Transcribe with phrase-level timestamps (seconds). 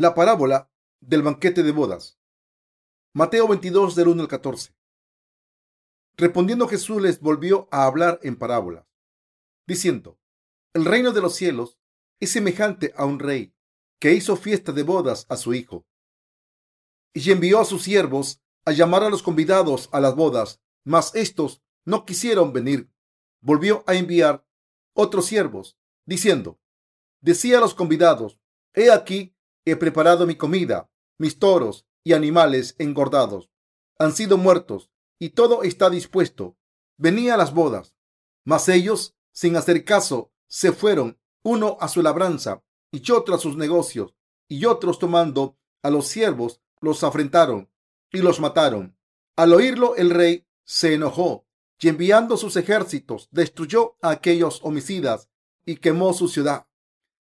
[0.00, 0.72] La parábola
[1.02, 2.18] del banquete de bodas.
[3.12, 4.74] Mateo 22 del 1 al 14.
[6.16, 8.86] Respondiendo Jesús les volvió a hablar en parábolas,
[9.66, 10.18] diciendo,
[10.72, 11.78] El reino de los cielos
[12.18, 13.54] es semejante a un rey
[13.98, 15.84] que hizo fiesta de bodas a su hijo
[17.12, 21.62] y envió a sus siervos a llamar a los convidados a las bodas, mas estos
[21.84, 22.90] no quisieron venir.
[23.42, 24.46] Volvió a enviar
[24.94, 25.76] otros siervos,
[26.06, 26.58] diciendo,
[27.20, 28.40] decía a los convidados,
[28.72, 33.50] he aquí He preparado mi comida, mis toros y animales engordados
[34.00, 36.56] han sido muertos y todo está dispuesto.
[36.96, 37.94] Venía las bodas,
[38.44, 43.56] mas ellos, sin hacer caso, se fueron, uno a su labranza y otro a sus
[43.56, 44.14] negocios,
[44.48, 47.70] y otros tomando a los siervos los afrentaron
[48.10, 48.96] y los mataron.
[49.36, 51.46] Al oírlo el rey se enojó
[51.78, 55.28] y enviando sus ejércitos destruyó a aquellos homicidas
[55.66, 56.66] y quemó su ciudad.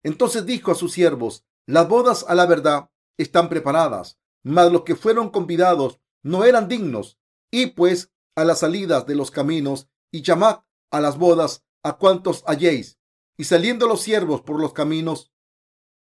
[0.01, 4.95] Entonces dijo a sus siervos, las bodas a la verdad están preparadas, mas los que
[4.95, 7.19] fueron convidados no eran dignos.
[7.51, 10.59] Y pues a las salidas de los caminos y llamad
[10.91, 12.99] a las bodas a cuantos halléis.
[13.37, 15.31] Y saliendo los siervos por los caminos,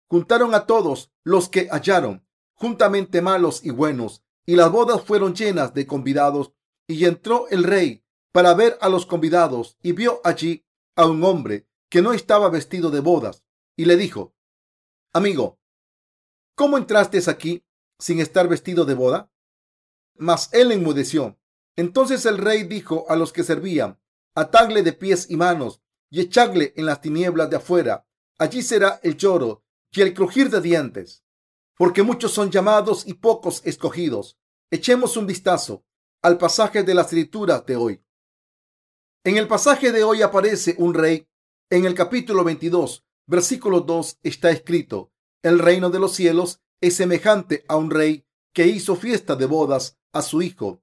[0.09, 5.72] juntaron a todos los que hallaron, juntamente malos y buenos, y las bodas fueron llenas
[5.75, 6.53] de convidados.
[6.89, 10.66] Y entró el rey para ver a los convidados, y vio allí
[10.97, 13.44] a un hombre que no estaba vestido de bodas,
[13.77, 14.34] y le dijo,
[15.14, 15.60] Amigo,
[16.55, 17.62] ¿cómo entraste aquí
[17.98, 19.30] sin estar vestido de boda?
[20.16, 21.38] Mas él enmudeció.
[21.77, 24.00] Entonces el rey dijo a los que servían,
[24.34, 28.06] atadle de pies y manos y echadle en las tinieblas de afuera.
[28.38, 31.22] Allí será el lloro y el crujir de dientes,
[31.76, 34.38] porque muchos son llamados y pocos escogidos.
[34.70, 35.84] Echemos un vistazo
[36.22, 38.03] al pasaje de las escrituras de hoy.
[39.25, 41.28] En el pasaje de hoy aparece un rey.
[41.69, 45.12] En el capítulo 22 versículo 2 está escrito,
[45.43, 49.99] el reino de los cielos es semejante a un rey que hizo fiesta de bodas
[50.12, 50.83] a su hijo.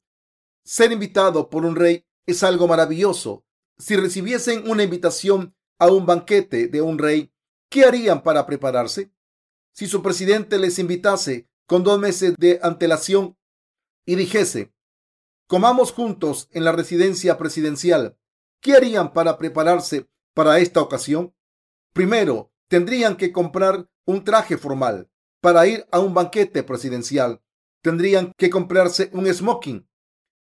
[0.64, 3.46] Ser invitado por un rey es algo maravilloso.
[3.78, 7.32] Si recibiesen una invitación a un banquete de un rey,
[7.70, 9.12] ¿qué harían para prepararse?
[9.74, 13.38] Si su presidente les invitase con dos meses de antelación
[14.06, 14.74] y dijese,
[15.48, 18.18] comamos juntos en la residencia presidencial,
[18.62, 21.34] ¿qué harían para prepararse para esta ocasión?
[21.94, 25.10] Primero, tendrían que comprar un traje formal
[25.42, 27.42] para ir a un banquete presidencial.
[27.82, 29.88] Tendrían que comprarse un smoking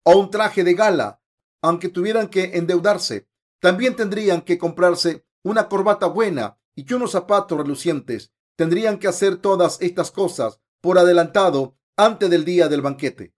[0.04, 1.22] o un traje de gala,
[1.62, 3.28] aunque tuvieran que endeudarse.
[3.60, 8.32] También tendrían que comprarse una corbata buena y unos zapatos relucientes.
[8.56, 13.34] Tendrían que hacer todas estas cosas por adelantado antes del día del banquete.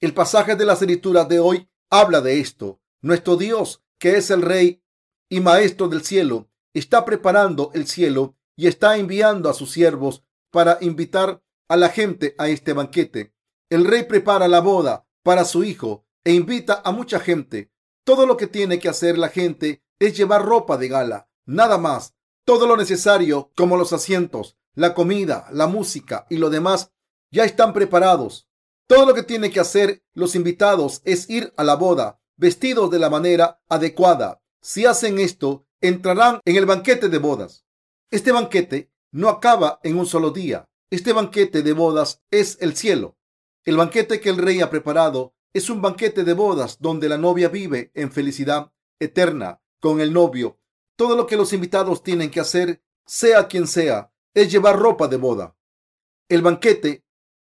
[0.00, 2.80] El pasaje de las escrituras de hoy habla de esto.
[3.00, 4.82] Nuestro Dios, que es el Rey
[5.28, 10.78] y Maestro del cielo, está preparando el cielo y está enviando a sus siervos para
[10.80, 13.34] invitar a la gente a este banquete.
[13.68, 17.72] El rey prepara la boda para su hijo e invita a mucha gente.
[18.04, 22.14] Todo lo que tiene que hacer la gente es llevar ropa de gala, nada más.
[22.44, 26.92] Todo lo necesario, como los asientos, la comida, la música y lo demás,
[27.32, 28.48] ya están preparados.
[28.86, 32.98] Todo lo que tiene que hacer los invitados es ir a la boda vestidos de
[32.98, 34.42] la manera adecuada.
[34.60, 37.64] Si hacen esto, entrarán en el banquete de bodas.
[38.10, 40.68] Este banquete no acaba en un solo día.
[40.90, 43.16] Este banquete de bodas es el cielo.
[43.64, 47.48] El banquete que el rey ha preparado es un banquete de bodas donde la novia
[47.48, 50.58] vive en felicidad eterna con el novio.
[50.96, 55.16] Todo lo que los invitados tienen que hacer, sea quien sea, es llevar ropa de
[55.16, 55.56] boda.
[56.28, 57.04] El banquete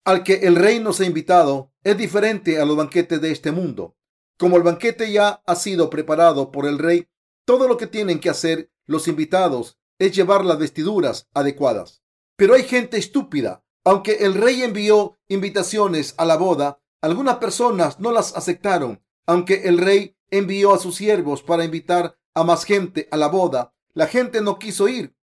[0.05, 3.97] al que el rey nos ha invitado es diferente a los banquetes de este mundo.
[4.37, 7.07] Como el banquete ya ha sido preparado por el rey,
[7.47, 12.03] todo lo que tienen que hacer los invitados es llevar las vestiduras adecuadas.
[12.35, 13.63] Pero hay gente estúpida.
[13.85, 19.01] Aunque el rey envió invitaciones a la boda, algunas personas no las aceptaron.
[19.25, 23.73] Aunque el rey envió a sus siervos para invitar a más gente a la boda,
[23.93, 25.15] la gente no quiso ir.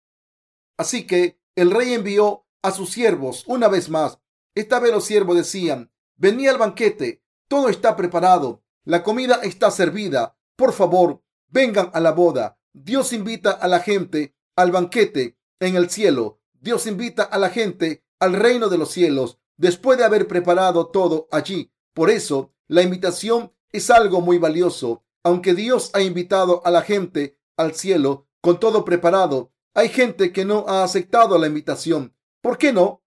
[0.78, 4.20] Así que el rey envió a sus siervos una vez más.
[4.56, 10.38] Esta vez los siervos decían, venía al banquete, todo está preparado, la comida está servida,
[10.56, 11.23] por favor,
[11.54, 12.58] vengan a la boda.
[12.74, 16.42] Dios invita a la gente al banquete en el cielo.
[16.60, 21.28] Dios invita a la gente al reino de los cielos después de haber preparado todo
[21.32, 21.72] allí.
[21.94, 25.06] Por eso, la invitación es algo muy valioso.
[25.24, 30.46] Aunque Dios ha invitado a la gente al cielo con todo preparado, hay gente que
[30.46, 32.16] no ha aceptado la invitación.
[32.42, 33.04] ¿Por qué no?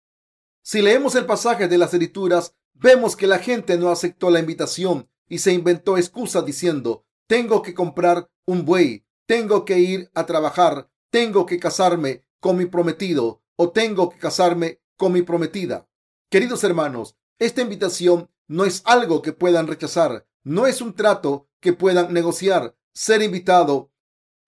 [0.62, 5.08] Si leemos el pasaje de las escrituras, vemos que la gente no aceptó la invitación
[5.28, 10.88] y se inventó excusas diciendo, tengo que comprar un buey, tengo que ir a trabajar,
[11.11, 15.88] tengo que casarme con mi prometido o tengo que casarme con mi prometida.
[16.31, 21.73] Queridos hermanos, esta invitación no es algo que puedan rechazar, no es un trato que
[21.73, 22.76] puedan negociar.
[22.94, 23.93] Ser invitado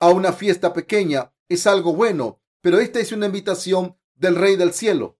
[0.01, 4.73] a una fiesta pequeña es algo bueno, pero esta es una invitación del Rey del
[4.73, 5.19] Cielo,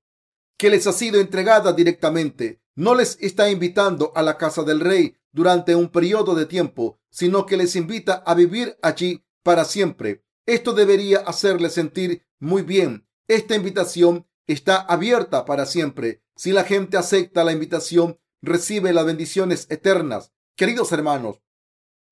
[0.57, 2.63] que les ha sido entregada directamente.
[2.75, 7.47] No les está invitando a la casa del Rey durante un periodo de tiempo, sino
[7.47, 10.25] que les invita a vivir allí para siempre.
[10.47, 13.07] Esto debería hacerles sentir muy bien.
[13.29, 16.23] Esta invitación está abierta para siempre.
[16.37, 20.33] Si la gente acepta la invitación, recibe las bendiciones eternas.
[20.57, 21.43] Queridos hermanos,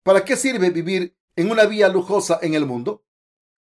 [0.02, 3.04] ¿para qué sirve vivir en una vía lujosa en el mundo?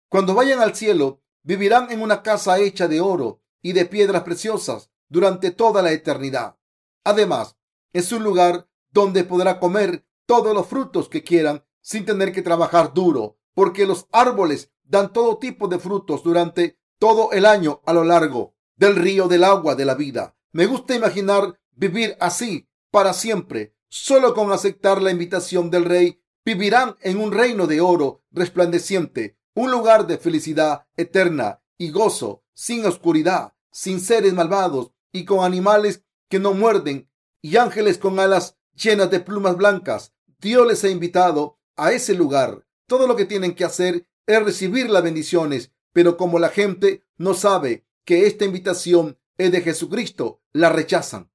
[0.10, 4.92] Cuando vayan al cielo, vivirán en una casa hecha de oro y de piedras preciosas
[5.10, 6.58] durante toda la eternidad.
[7.04, 7.58] Además,
[7.94, 12.94] es un lugar donde podrá comer todos los frutos que quieran sin tener que trabajar
[12.94, 18.04] duro, porque los árboles dan todo tipo de frutos durante todo el año a lo
[18.04, 20.36] largo del río del agua de la vida.
[20.52, 23.76] Me gusta imaginar vivir así para siempre.
[23.90, 29.72] Solo con aceptar la invitación del rey vivirán en un reino de oro resplandeciente, un
[29.72, 36.40] lugar de felicidad eterna y gozo, sin oscuridad, sin seres malvados y con animales que
[36.40, 37.10] no muerden
[37.42, 40.14] y ángeles con alas llenas de plumas blancas.
[40.40, 42.66] Dios les ha invitado a ese lugar.
[42.88, 47.34] Todo lo que tienen que hacer es recibir las bendiciones, pero como la gente no
[47.34, 51.32] sabe que esta invitación es de Jesucristo, la rechazan.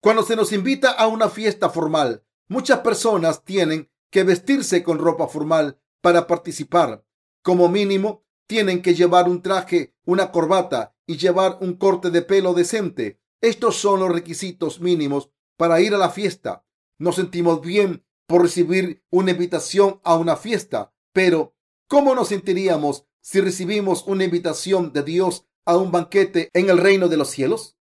[0.00, 5.28] Cuando se nos invita a una fiesta formal, muchas personas tienen que vestirse con ropa
[5.28, 7.04] formal para participar.
[7.42, 12.52] Como mínimo, tienen que llevar un traje, una corbata y llevar un corte de pelo
[12.52, 13.20] decente.
[13.40, 16.64] Estos son los requisitos mínimos para ir a la fiesta.
[17.02, 21.52] Nos sentimos bien por recibir una invitación a una fiesta, pero
[21.88, 27.08] ¿cómo nos sentiríamos si recibimos una invitación de Dios a un banquete en el reino
[27.08, 27.76] de los cielos?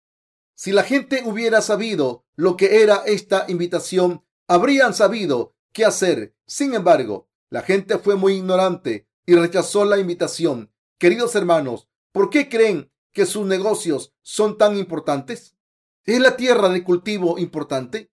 [0.54, 6.36] Si la gente hubiera sabido lo que era esta invitación, habrían sabido qué hacer.
[6.46, 10.72] Sin embargo, la gente fue muy ignorante y rechazó la invitación.
[11.00, 15.58] Queridos hermanos, ¿por qué creen que sus negocios son tan importantes?
[16.06, 18.12] ¿Es la tierra de cultivo importante?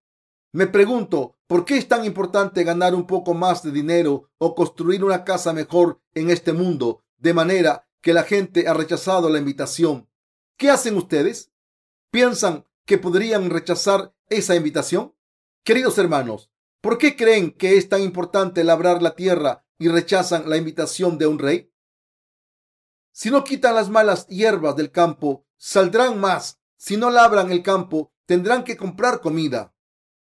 [0.54, 5.02] Me pregunto, ¿por qué es tan importante ganar un poco más de dinero o construir
[5.02, 10.08] una casa mejor en este mundo de manera que la gente ha rechazado la invitación.
[10.56, 11.50] ¿Qué hacen ustedes?
[12.12, 15.16] ¿Piensan que podrían rechazar esa invitación?
[15.64, 20.56] Queridos hermanos, ¿por qué creen que es tan importante labrar la tierra y rechazan la
[20.56, 21.72] invitación de un rey?
[23.10, 26.60] Si no quitan las malas hierbas del campo, saldrán más.
[26.76, 29.73] Si no labran el campo, tendrán que comprar comida.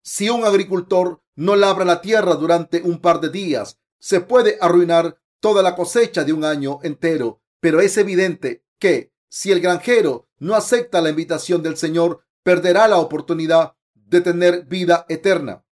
[0.03, 5.19] Si un agricultor no labra la tierra durante un par de días, se puede arruinar
[5.41, 10.55] toda la cosecha de un año entero pero es evidente que si el granjero no
[10.55, 15.65] acepta la invitación del Señor, perderá la oportunidad de tener vida eterna.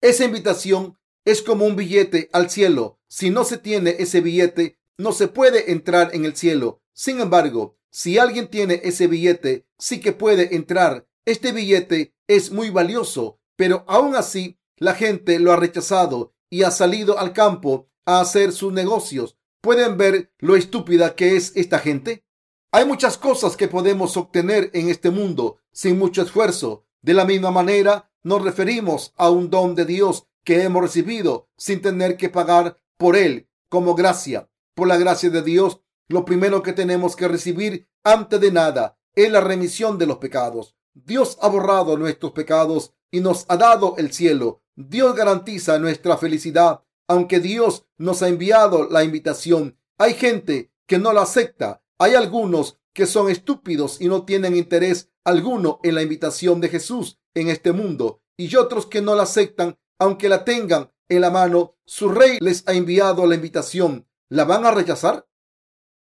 [0.00, 2.98] Esa invitación es como un billete al cielo.
[3.06, 6.82] Si no se tiene ese billete, no se puede entrar en el cielo.
[6.92, 11.06] Sin embargo, si alguien tiene ese billete, sí que puede entrar.
[11.24, 16.70] Este billete es muy valioso, pero aún así la gente lo ha rechazado y ha
[16.70, 19.38] salido al campo a hacer sus negocios.
[19.60, 22.24] ¿Pueden ver lo estúpida que es esta gente?
[22.72, 26.86] Hay muchas cosas que podemos obtener en este mundo sin mucho esfuerzo.
[27.00, 31.80] De la misma manera, nos referimos a un don de Dios que hemos recibido sin
[31.80, 34.50] tener que pagar por él como gracia.
[34.74, 39.30] Por la gracia de Dios, lo primero que tenemos que recibir antes de nada es
[39.30, 40.76] la remisión de los pecados.
[40.94, 44.62] Dios ha borrado nuestros pecados y nos ha dado el cielo.
[44.74, 51.12] Dios garantiza nuestra felicidad aunque Dios nos ha enviado la invitación, hay gente que no
[51.12, 51.82] la acepta.
[51.98, 57.18] Hay algunos que son estúpidos y no tienen interés alguno en la invitación de Jesús
[57.34, 61.76] en este mundo y otros que no la aceptan aunque la tengan en la mano.
[61.84, 64.06] Su rey les ha enviado la invitación.
[64.30, 65.28] ¿La van a rechazar?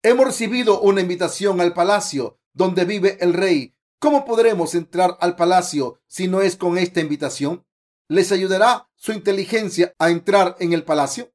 [0.03, 3.75] Hemos recibido una invitación al palacio donde vive el rey.
[4.01, 7.67] ¿Cómo podremos entrar al palacio si no es con esta invitación?
[8.09, 11.35] ¿Les ayudará su inteligencia a entrar en el palacio?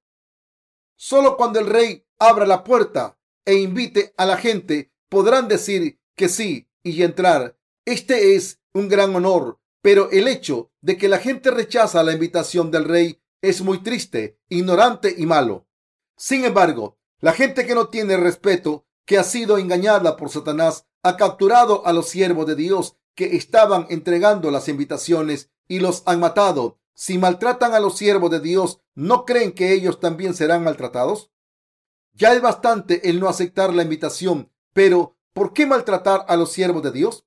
[0.95, 6.27] Solo cuando el rey abra la puerta e invite a la gente podrán decir que
[6.27, 7.55] sí y entrar.
[7.85, 12.71] Este es un gran honor, pero el hecho de que la gente rechaza la invitación
[12.71, 15.67] del rey es muy triste, ignorante y malo.
[16.17, 21.17] Sin embargo, la gente que no tiene respeto, que ha sido engañada por Satanás, ha
[21.17, 26.79] capturado a los siervos de Dios que estaban entregando las invitaciones y los han matado.
[26.93, 31.31] Si maltratan a los siervos de Dios, ¿no creen que ellos también serán maltratados?
[32.13, 36.83] Ya es bastante el no aceptar la invitación, pero ¿por qué maltratar a los siervos
[36.83, 37.25] de Dios?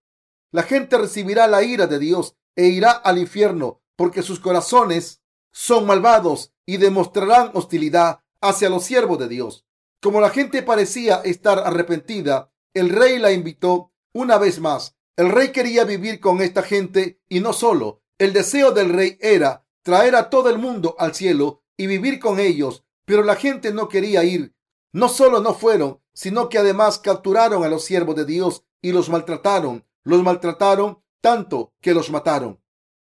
[0.51, 5.87] la gente recibirá la ira de Dios e irá al infierno porque sus corazones son
[5.87, 9.67] malvados y demostrarán hostilidad hacia los siervos de Dios.
[10.01, 14.97] Como la gente parecía estar arrepentida, el rey la invitó una vez más.
[15.17, 18.03] El rey quería vivir con esta gente y no solo.
[18.19, 22.39] El deseo del rey era traer a todo el mundo al cielo y vivir con
[22.39, 24.55] ellos, pero la gente no quería ir.
[24.93, 29.09] No solo no fueron, sino que además capturaron a los siervos de Dios y los
[29.09, 29.85] maltrataron.
[30.05, 32.61] Los maltrataron tanto que los mataron.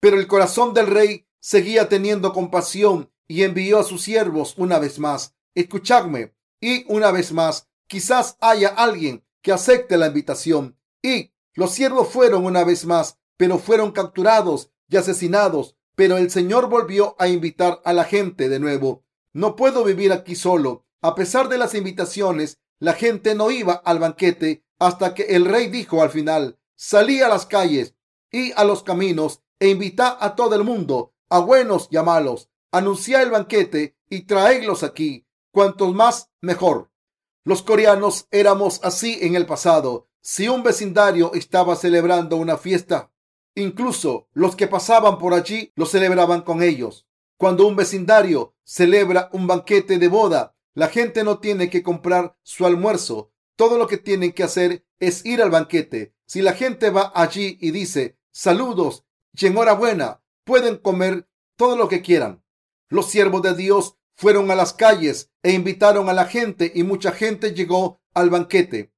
[0.00, 4.98] Pero el corazón del rey seguía teniendo compasión y envió a sus siervos una vez
[4.98, 5.34] más.
[5.54, 6.34] Escuchadme.
[6.60, 10.76] Y una vez más, quizás haya alguien que acepte la invitación.
[11.02, 15.76] Y los siervos fueron una vez más, pero fueron capturados y asesinados.
[15.94, 19.04] Pero el Señor volvió a invitar a la gente de nuevo.
[19.32, 20.86] No puedo vivir aquí solo.
[21.02, 25.68] A pesar de las invitaciones, la gente no iba al banquete hasta que el rey
[25.68, 27.94] dijo al final, salí a las calles
[28.30, 32.48] y a los caminos e invita a todo el mundo, a buenos y a malos.
[32.72, 35.26] Anuncia el banquete y traedlos aquí.
[35.52, 36.89] Cuantos más, mejor.
[37.44, 40.08] Los coreanos éramos así en el pasado.
[40.20, 43.12] Si un vecindario estaba celebrando una fiesta,
[43.54, 47.06] incluso los que pasaban por allí lo celebraban con ellos.
[47.38, 52.66] Cuando un vecindario celebra un banquete de boda, la gente no tiene que comprar su
[52.66, 53.32] almuerzo.
[53.56, 56.14] Todo lo que tienen que hacer es ir al banquete.
[56.26, 62.02] Si la gente va allí y dice saludos y enhorabuena, pueden comer todo lo que
[62.02, 62.44] quieran.
[62.88, 67.10] Los siervos de Dios fueron a las calles e invitaron a la gente y mucha
[67.10, 68.92] gente llegó al banquete.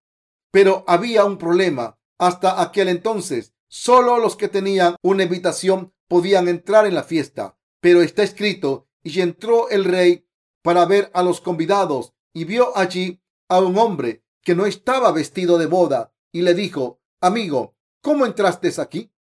[0.50, 1.96] Pero había un problema.
[2.18, 7.56] Hasta aquel entonces, solo los que tenían una invitación podían entrar en la fiesta.
[7.80, 10.26] Pero está escrito, y entró el rey
[10.60, 15.56] para ver a los convidados y vio allí a un hombre que no estaba vestido
[15.56, 19.12] de boda y le dijo, amigo, ¿cómo entraste aquí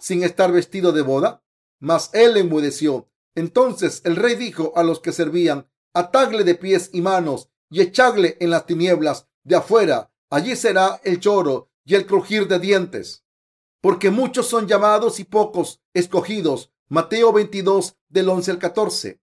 [0.00, 1.44] sin estar vestido de boda?
[1.78, 3.08] Mas él enmudeció.
[3.36, 8.36] Entonces el rey dijo a los que servían, atadle de pies y manos y echadle
[8.40, 10.10] en las tinieblas de afuera.
[10.30, 13.24] Allí será el lloro y el crujir de dientes.
[13.82, 16.72] Porque muchos son llamados y pocos escogidos.
[16.88, 19.20] Mateo 22 del 11 al 14.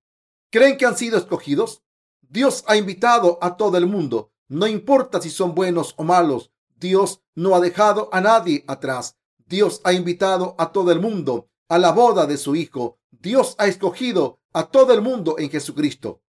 [0.51, 1.81] ¿Creen que han sido escogidos?
[2.21, 4.31] Dios ha invitado a todo el mundo.
[4.47, 6.51] No importa si son buenos o malos.
[6.75, 9.17] Dios no ha dejado a nadie atrás.
[9.47, 12.99] Dios ha invitado a todo el mundo a la boda de su Hijo.
[13.09, 16.21] Dios ha escogido a todo el mundo en Jesucristo.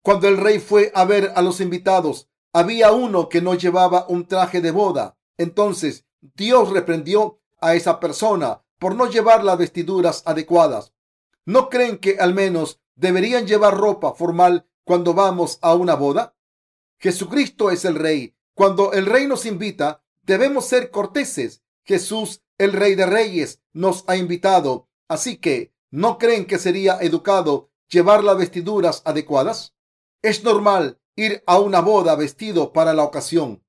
[0.00, 4.26] Cuando el rey fue a ver a los invitados, había uno que no llevaba un
[4.26, 5.18] traje de boda.
[5.36, 10.94] Entonces Dios reprendió a esa persona por no llevar las vestiduras adecuadas.
[11.44, 16.34] ¿No creen que al menos deberían llevar ropa formal cuando vamos a una boda?
[16.96, 18.34] Jesucristo es el rey.
[18.54, 21.62] Cuando el rey nos invita, debemos ser corteses.
[21.84, 27.70] Jesús, el rey de reyes, nos ha invitado Así que, ¿no creen que sería educado
[27.88, 29.74] llevar las vestiduras adecuadas?
[30.22, 33.62] Es normal ir a una boda vestido para la ocasión.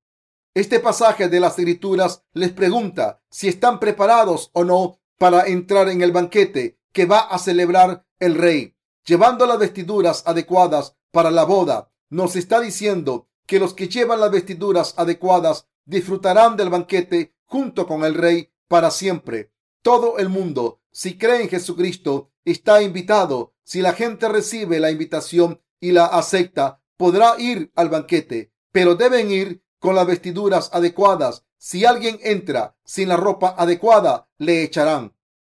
[0.54, 6.02] Este pasaje de las escrituras les pregunta si están preparados o no para entrar en
[6.02, 8.74] el banquete que va a celebrar el rey.
[9.04, 14.30] Llevando las vestiduras adecuadas para la boda, nos está diciendo que los que llevan las
[14.30, 19.52] vestiduras adecuadas disfrutarán del banquete junto con el rey para siempre.
[19.88, 23.54] Todo el mundo si cree en Jesucristo, está invitado.
[23.64, 29.30] Si la gente recibe la invitación y la acepta, podrá ir al banquete, pero deben
[29.30, 31.46] ir con las vestiduras adecuadas.
[31.56, 35.14] Si alguien entra sin la ropa adecuada, le echarán.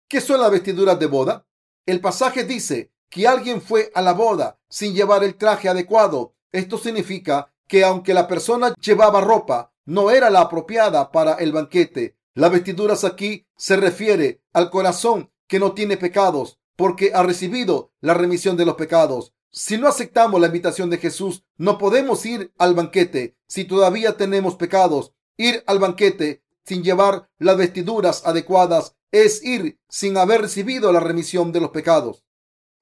[0.08, 1.46] ¿Qué son las vestiduras de boda?
[1.86, 6.34] El pasaje dice que alguien fue a la boda sin llevar el traje adecuado.
[6.52, 12.17] Esto significa que aunque la persona llevaba ropa, no era la apropiada para el banquete.
[12.38, 18.14] Las vestiduras aquí se refiere al corazón que no tiene pecados porque ha recibido la
[18.14, 19.34] remisión de los pecados.
[19.50, 24.54] Si no aceptamos la invitación de Jesús, no podemos ir al banquete si todavía tenemos
[24.54, 25.12] pecados.
[25.36, 31.50] Ir al banquete sin llevar las vestiduras adecuadas es ir sin haber recibido la remisión
[31.50, 32.24] de los pecados.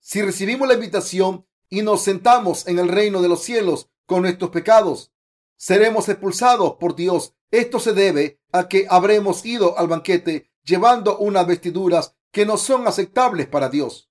[0.01, 4.51] Si recibimos la invitación y nos sentamos en el reino de los cielos con nuestros
[4.51, 5.13] pecados,
[5.57, 11.47] seremos expulsados por Dios esto se debe a que habremos ido al banquete llevando unas
[11.47, 14.11] vestiduras que no son aceptables para Dios.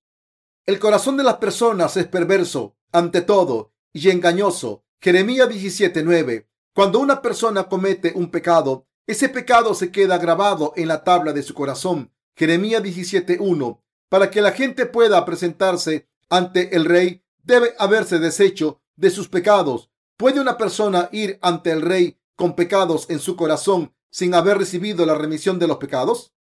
[0.66, 4.84] El corazón de las personas es perverso ante todo y engañoso.
[5.02, 6.48] Jeremías 17:9.
[6.74, 11.44] Cuando una persona comete un pecado, ese pecado se queda grabado en la tabla de
[11.44, 12.12] su corazón.
[12.36, 13.84] Jeremías 17:1.
[14.10, 19.92] Para que la gente pueda presentarse ante el rey, debe haberse deshecho de sus pecados.
[20.18, 25.06] ¿Puede una persona ir ante el rey con pecados en su corazón sin haber recibido
[25.06, 26.34] la remisión de los pecados?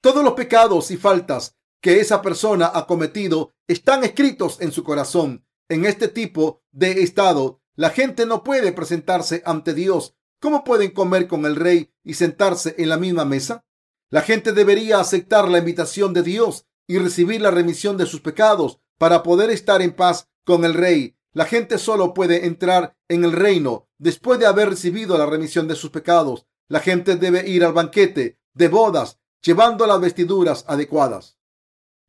[0.00, 5.46] Todos los pecados y faltas que esa persona ha cometido están escritos en su corazón.
[5.68, 10.16] En este tipo de estado, la gente no puede presentarse ante Dios.
[10.40, 13.64] ¿Cómo pueden comer con el rey y sentarse en la misma mesa?
[14.10, 18.78] La gente debería aceptar la invitación de Dios y recibir la remisión de sus pecados
[18.98, 21.16] para poder estar en paz con el rey.
[21.34, 25.74] La gente solo puede entrar en el reino después de haber recibido la remisión de
[25.74, 26.46] sus pecados.
[26.68, 31.38] La gente debe ir al banquete de bodas llevando las vestiduras adecuadas.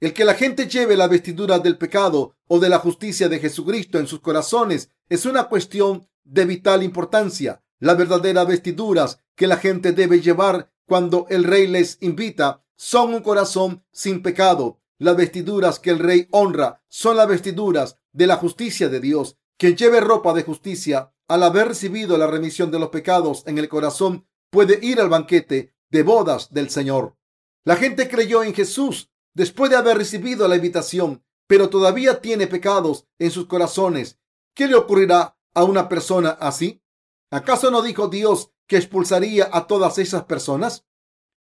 [0.02, 3.98] El que la gente lleve las vestiduras del pecado o de la justicia de Jesucristo
[3.98, 7.64] en sus corazones es una cuestión de vital importancia.
[7.80, 13.22] Las verdaderas vestiduras que la gente debe llevar cuando el rey les invita son un
[13.22, 14.80] corazón sin pecado.
[14.98, 19.38] Las vestiduras que el rey honra son las vestiduras de la justicia de Dios.
[19.58, 23.70] Quien lleve ropa de justicia al haber recibido la remisión de los pecados en el
[23.70, 27.18] corazón puede ir al banquete de bodas del Señor.
[27.66, 33.08] La gente creyó en Jesús después de haber recibido la invitación, pero todavía tiene pecados
[33.20, 34.20] en sus corazones.
[34.54, 36.84] ¿Qué le ocurrirá a una persona así?
[37.32, 40.86] ¿Acaso no dijo Dios que expulsaría a todas esas personas?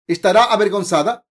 [0.07, 1.27] ¿Estará avergonzada?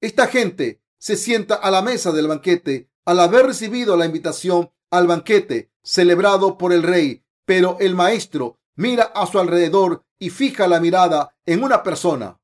[0.00, 5.06] Esta gente se sienta a la mesa del banquete al haber recibido la invitación al
[5.06, 10.80] banquete celebrado por el rey, pero el maestro mira a su alrededor y fija la
[10.80, 12.40] mirada en una persona.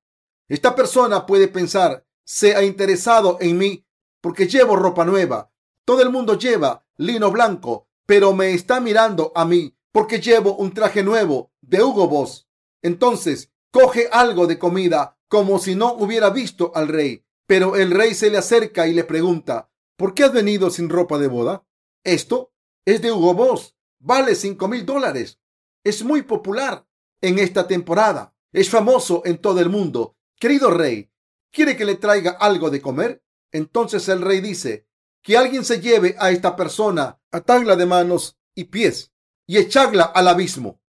[0.48, 3.86] Esta persona puede pensar, se ha interesado en mí
[4.20, 5.50] porque llevo ropa nueva.
[5.84, 10.72] Todo el mundo lleva lino blanco, pero me está mirando a mí porque llevo un
[10.72, 12.48] traje nuevo de Hugo Boss.
[12.82, 17.24] Entonces, coge algo de comida como si no hubiera visto al rey.
[17.46, 19.71] Pero el rey se le acerca y le pregunta,
[20.02, 21.64] ¿por qué has venido sin ropa de boda?
[22.02, 22.52] Esto
[22.84, 23.76] es de Hugo Boss.
[24.00, 25.38] Vale cinco mil dólares.
[25.84, 26.84] Es muy popular
[27.20, 28.34] en esta temporada.
[28.52, 30.16] Es famoso en todo el mundo.
[30.40, 31.08] Querido rey,
[31.52, 33.22] ¿quiere que le traiga algo de comer?
[33.52, 34.88] Entonces el rey dice,
[35.22, 39.12] que alguien se lleve a esta persona, atadla de manos y pies
[39.46, 40.80] y echadla al abismo.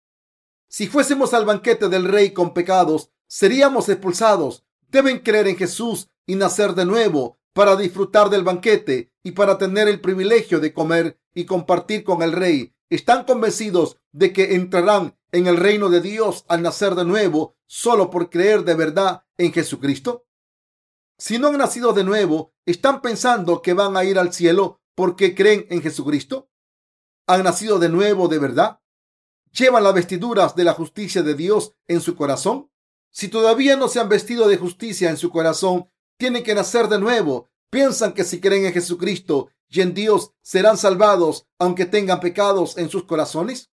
[0.69, 4.65] Si fuésemos al banquete del rey con pecados, seríamos expulsados.
[4.89, 9.89] Deben creer en Jesús y nacer de nuevo para disfrutar del banquete y para tener
[9.89, 12.75] el privilegio de comer y compartir con el rey.
[12.91, 18.11] Están convencidos de que entrarán en el reino de Dios al nacer de nuevo solo
[18.11, 20.27] por creer de verdad en Jesucristo.
[21.19, 25.35] Si no han nacido de nuevo, ¿están pensando que van a ir al cielo porque
[25.35, 26.51] creen en Jesucristo?
[27.27, 28.81] ¿Han nacido de nuevo de verdad?
[29.53, 32.71] ¿Llevan las vestiduras de la justicia de Dios en su corazón?
[33.11, 36.99] Si todavía no se han vestido de justicia en su corazón, tienen que nacer de
[36.99, 37.51] nuevo.
[37.71, 42.91] Piensan que si creen en Jesucristo y en Dios serán salvados aunque tengan pecados en
[42.91, 43.71] sus corazones.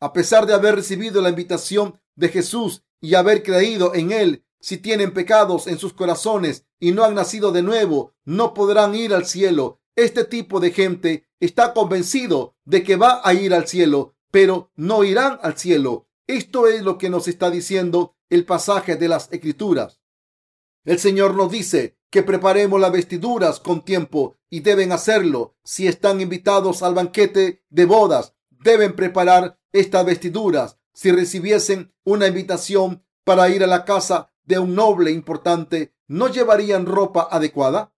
[0.00, 4.78] A pesar de haber recibido la invitación de Jesús y haber creído en Él, si
[4.78, 9.24] tienen pecados en sus corazones y no han nacido de nuevo, no podrán ir al
[9.24, 9.80] cielo.
[9.94, 15.04] Este tipo de gente está convencido de que va a ir al cielo, pero no
[15.04, 16.08] irán al cielo.
[16.26, 20.00] Esto es lo que nos está diciendo el pasaje de las Escrituras.
[20.86, 25.56] El Señor nos dice que preparemos las vestiduras con tiempo y deben hacerlo.
[25.64, 30.78] Si están invitados al banquete de bodas, deben preparar estas vestiduras.
[30.94, 36.86] Si recibiesen una invitación para ir a la casa de un noble importante, ¿no llevarían
[36.86, 37.92] ropa adecuada?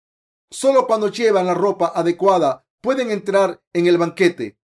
[0.50, 4.58] Solo cuando llevan la ropa adecuada pueden entrar en el banquete.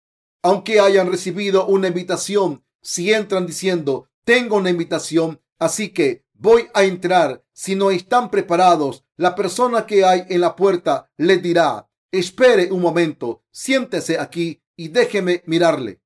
[0.44, 6.84] Aunque hayan recibido una invitación, si entran diciendo, tengo una invitación, así que voy a
[6.84, 7.44] entrar.
[7.54, 12.82] Si no están preparados, la persona que hay en la puerta les dirá, espere un
[12.82, 16.02] momento, siéntese aquí y déjeme mirarle.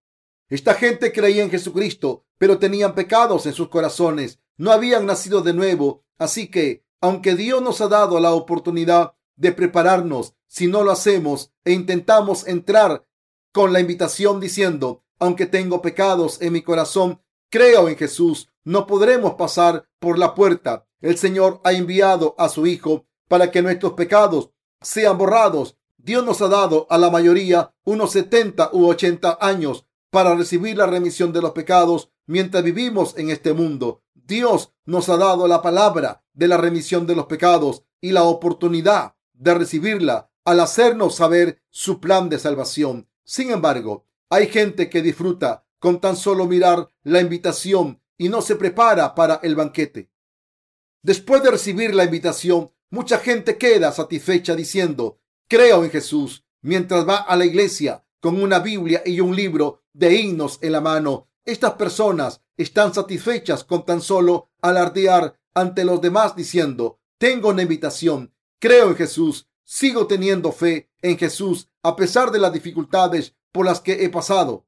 [0.49, 4.39] Esta gente creía en Jesucristo, pero tenían pecados en sus corazones.
[4.57, 6.03] No habían nacido de nuevo.
[6.17, 11.53] Así que, aunque Dios nos ha dado la oportunidad de prepararnos, si no lo hacemos
[11.63, 13.07] e intentamos entrar
[13.53, 17.21] con la invitación diciendo, aunque tengo pecados en mi corazón,
[17.55, 20.87] creo en Jesús, no podremos pasar por la puerta.
[20.99, 24.49] El Señor ha enviado a su Hijo para que nuestros pecados
[24.81, 25.77] sean borrados.
[25.97, 30.85] Dios nos ha dado a la mayoría unos 70 u 80 años para recibir la
[30.85, 34.03] remisión de los pecados mientras vivimos en este mundo.
[34.13, 39.15] Dios nos ha dado la palabra de la remisión de los pecados y la oportunidad
[39.31, 43.07] de recibirla al hacernos saber su plan de salvación.
[43.23, 48.55] Sin embargo, hay gente que disfruta con tan solo mirar la invitación y no se
[48.55, 50.09] prepara para el banquete.
[51.03, 57.17] Después de recibir la invitación, mucha gente queda satisfecha diciendo, creo en Jesús, mientras va
[57.17, 61.29] a la iglesia con una Biblia y un libro de himnos en la mano.
[61.45, 68.33] Estas personas están satisfechas con tan solo alardear ante los demás diciendo, tengo una invitación,
[68.57, 73.81] creo en Jesús, sigo teniendo fe en Jesús a pesar de las dificultades por las
[73.81, 74.65] que he pasado.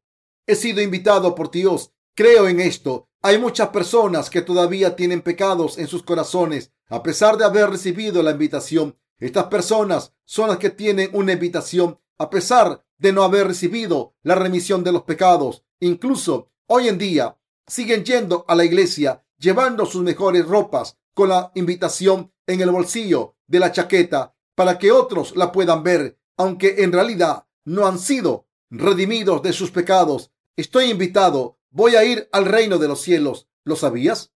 [0.50, 3.10] He sido invitado por Dios, creo en esto.
[3.22, 8.24] Hay muchas personas que todavía tienen pecados en sus corazones a pesar de haber recibido
[8.24, 8.98] la invitación.
[9.20, 14.36] Estas personas son las que tienen una invitación a pesar de no haber recibido la
[14.36, 15.66] remisión de los pecados.
[15.82, 21.52] Incluso hoy en día siguen yendo a la iglesia llevando sus mejores ropas con la
[21.56, 26.94] invitación en el bolsillo de la chaqueta para que otros la puedan ver, aunque en
[26.94, 30.32] realidad no han sido redimidos de sus pecados.
[30.58, 33.48] Estoy invitado, voy a ir al reino de los cielos.
[33.64, 34.34] ¿Lo sabías?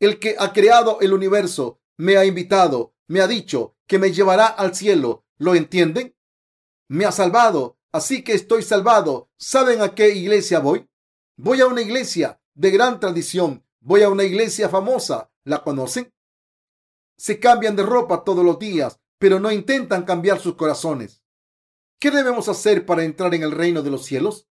[0.00, 4.46] El que ha creado el universo me ha invitado, me ha dicho que me llevará
[4.46, 5.24] al cielo.
[5.38, 6.16] ¿Lo entienden?
[6.88, 9.30] Me ha salvado, así que estoy salvado.
[9.38, 10.88] ¿Saben a qué iglesia voy?
[11.36, 13.64] Voy a una iglesia de gran tradición.
[13.78, 15.30] Voy a una iglesia famosa.
[15.44, 16.12] ¿La conocen?
[17.16, 21.22] Se cambian de ropa todos los días, pero no intentan cambiar sus corazones.
[22.00, 24.48] ¿Qué debemos hacer para entrar en el reino de los cielos?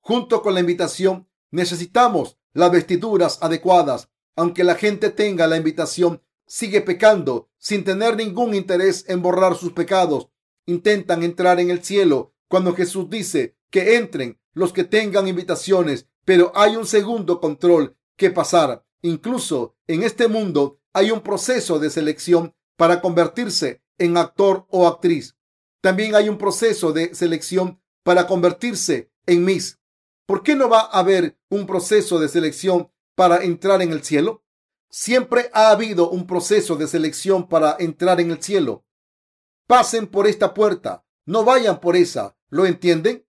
[0.00, 4.08] Junto con la invitación, necesitamos las vestiduras adecuadas.
[4.36, 9.72] Aunque la gente tenga la invitación, sigue pecando sin tener ningún interés en borrar sus
[9.72, 10.28] pecados.
[10.66, 16.52] Intentan entrar en el cielo cuando Jesús dice que entren los que tengan invitaciones, pero
[16.54, 18.84] hay un segundo control que pasar.
[19.02, 25.36] Incluso en este mundo hay un proceso de selección para convertirse en actor o actriz.
[25.80, 29.79] También hay un proceso de selección para convertirse en Miss.
[30.30, 34.44] ¿Por qué no va a haber un proceso de selección para entrar en el cielo?
[34.88, 38.86] Siempre ha habido un proceso de selección para entrar en el cielo.
[39.66, 42.36] Pasen por esta puerta, no vayan por esa.
[42.48, 43.26] ¿Lo entienden?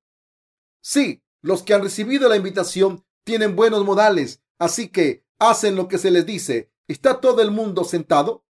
[0.80, 5.98] Sí, los que han recibido la invitación tienen buenos modales, así que hacen lo que
[5.98, 6.72] se les dice.
[6.88, 8.46] ¿Está todo el mundo sentado?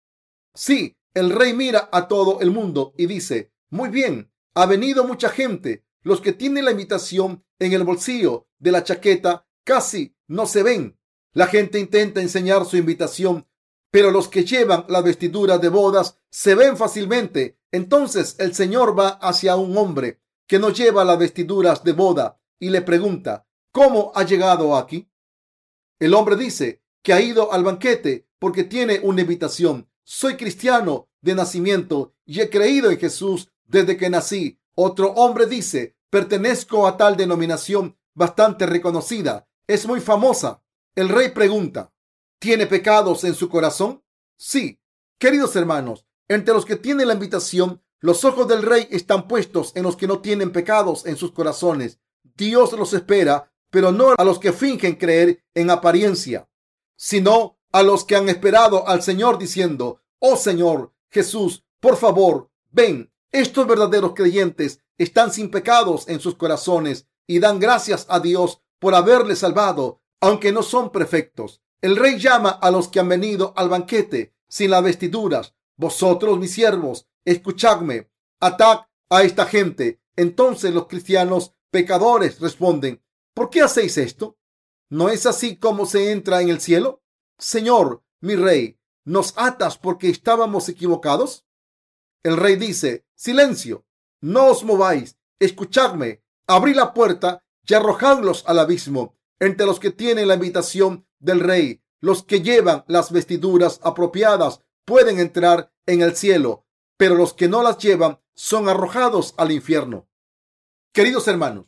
[0.53, 5.29] Sí, el rey mira a todo el mundo y dice, muy bien, ha venido mucha
[5.29, 5.85] gente.
[6.03, 10.97] Los que tienen la invitación en el bolsillo de la chaqueta casi no se ven.
[11.33, 13.47] La gente intenta enseñar su invitación,
[13.91, 17.59] pero los que llevan las vestiduras de bodas se ven fácilmente.
[17.71, 22.69] Entonces el Señor va hacia un hombre que no lleva las vestiduras de boda y
[22.69, 25.09] le pregunta, ¿cómo ha llegado aquí?
[25.99, 29.89] El hombre dice que ha ido al banquete porque tiene una invitación.
[30.03, 34.60] Soy cristiano de nacimiento y he creído en Jesús desde que nací.
[34.83, 39.47] Otro hombre dice, pertenezco a tal denominación bastante reconocida.
[39.67, 40.63] Es muy famosa.
[40.95, 41.93] El rey pregunta,
[42.39, 44.03] ¿tiene pecados en su corazón?
[44.37, 44.81] Sí.
[45.19, 49.83] Queridos hermanos, entre los que tienen la invitación, los ojos del rey están puestos en
[49.83, 51.99] los que no tienen pecados en sus corazones.
[52.35, 56.49] Dios los espera, pero no a los que fingen creer en apariencia,
[56.95, 63.10] sino a los que han esperado al Señor diciendo, oh Señor Jesús, por favor, ven.
[63.31, 68.95] Estos verdaderos creyentes están sin pecados en sus corazones y dan gracias a Dios por
[68.95, 71.61] haberles salvado aunque no son perfectos.
[71.81, 75.55] El rey llama a los que han venido al banquete sin las vestiduras.
[75.75, 78.09] Vosotros, mis siervos, escuchadme.
[78.39, 79.99] Atad a esta gente.
[80.15, 84.37] Entonces los cristianos pecadores responden, ¿por qué hacéis esto?
[84.89, 87.01] ¿No es así como se entra en el cielo?
[87.39, 91.45] Señor, mi rey, ¿nos atas porque estábamos equivocados?
[92.23, 93.85] El rey dice, silencio,
[94.21, 100.27] no os mováis, escuchadme, abrí la puerta y arrojadlos al abismo entre los que tienen
[100.27, 101.81] la invitación del rey.
[101.99, 106.65] Los que llevan las vestiduras apropiadas pueden entrar en el cielo,
[106.97, 110.07] pero los que no las llevan son arrojados al infierno.
[110.93, 111.67] Queridos hermanos,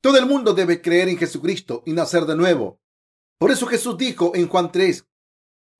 [0.00, 2.80] todo el mundo debe creer en Jesucristo y nacer de nuevo.
[3.38, 5.06] Por eso Jesús dijo en Juan 3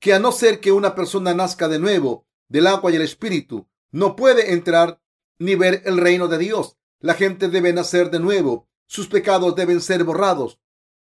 [0.00, 3.68] que a no ser que una persona nazca de nuevo del agua y el espíritu,
[3.90, 5.01] no puede entrar
[5.38, 6.77] ni ver el reino de Dios.
[7.01, 8.68] La gente debe nacer de nuevo.
[8.87, 10.61] Sus pecados deben ser borrados.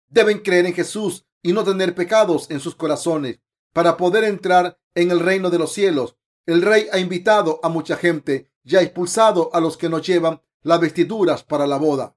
[0.09, 3.41] Deben creer en Jesús y no tener pecados en sus corazones
[3.73, 6.17] para poder entrar en el reino de los cielos.
[6.47, 10.43] El rey ha invitado a mucha gente y ha expulsado a los que no llevan
[10.63, 12.17] las vestiduras para la boda.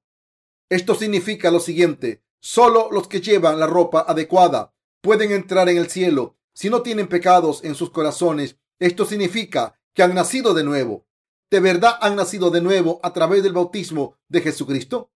[0.70, 2.24] Esto significa lo siguiente.
[2.40, 7.08] Solo los que llevan la ropa adecuada pueden entrar en el cielo si no tienen
[7.08, 8.58] pecados en sus corazones.
[8.80, 11.08] Esto significa que han nacido de nuevo.
[11.50, 15.12] ¿De verdad han nacido de nuevo a través del bautismo de Jesucristo?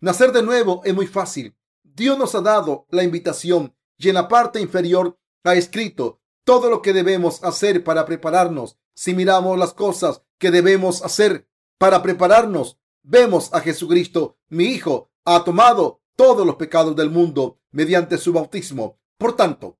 [0.00, 1.56] Nacer de nuevo es muy fácil.
[1.82, 6.82] Dios nos ha dado la invitación y en la parte inferior ha escrito todo lo
[6.82, 8.76] que debemos hacer para prepararnos.
[8.94, 15.44] Si miramos las cosas que debemos hacer para prepararnos, vemos a Jesucristo, mi Hijo, ha
[15.44, 18.98] tomado todos los pecados del mundo mediante su bautismo.
[19.18, 19.78] Por tanto,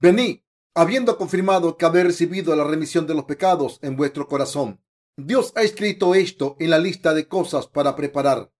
[0.00, 0.40] venid,
[0.78, 4.80] habiendo confirmado que habéis recibido la remisión de los pecados en vuestro corazón.
[5.16, 8.52] Dios ha escrito esto en la lista de cosas para preparar.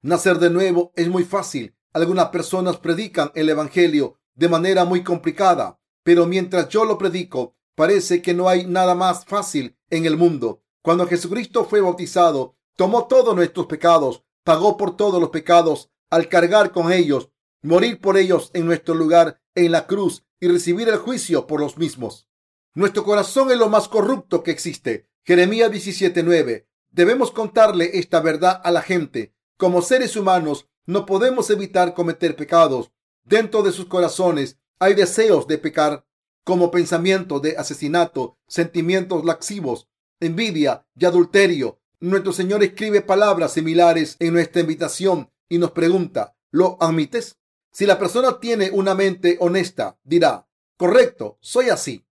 [0.00, 1.76] Nacer de nuevo es muy fácil.
[1.92, 8.22] Algunas personas predican el Evangelio de manera muy complicada, pero mientras yo lo predico, parece
[8.22, 10.62] que no hay nada más fácil en el mundo.
[10.80, 16.72] Cuando Jesucristo fue bautizado, tomó todos nuestros pecados, pagó por todos los pecados al cargar
[16.72, 17.28] con ellos,
[17.60, 21.78] morir por ellos en nuestro lugar en la cruz y recibir el juicio por los
[21.78, 22.28] mismos.
[22.74, 25.08] Nuestro corazón es lo más corrupto que existe.
[25.24, 26.66] Jeremías 17:9.
[26.90, 29.34] Debemos contarle esta verdad a la gente.
[29.56, 32.92] Como seres humanos, no podemos evitar cometer pecados.
[33.24, 36.06] Dentro de sus corazones hay deseos de pecar,
[36.44, 39.88] como pensamiento de asesinato, sentimientos laxivos,
[40.20, 41.80] envidia y adulterio.
[41.98, 47.38] Nuestro Señor escribe palabras similares en nuestra invitación y nos pregunta, ¿lo admites?
[47.76, 52.06] Si la persona tiene una mente honesta, dirá, correcto, soy así.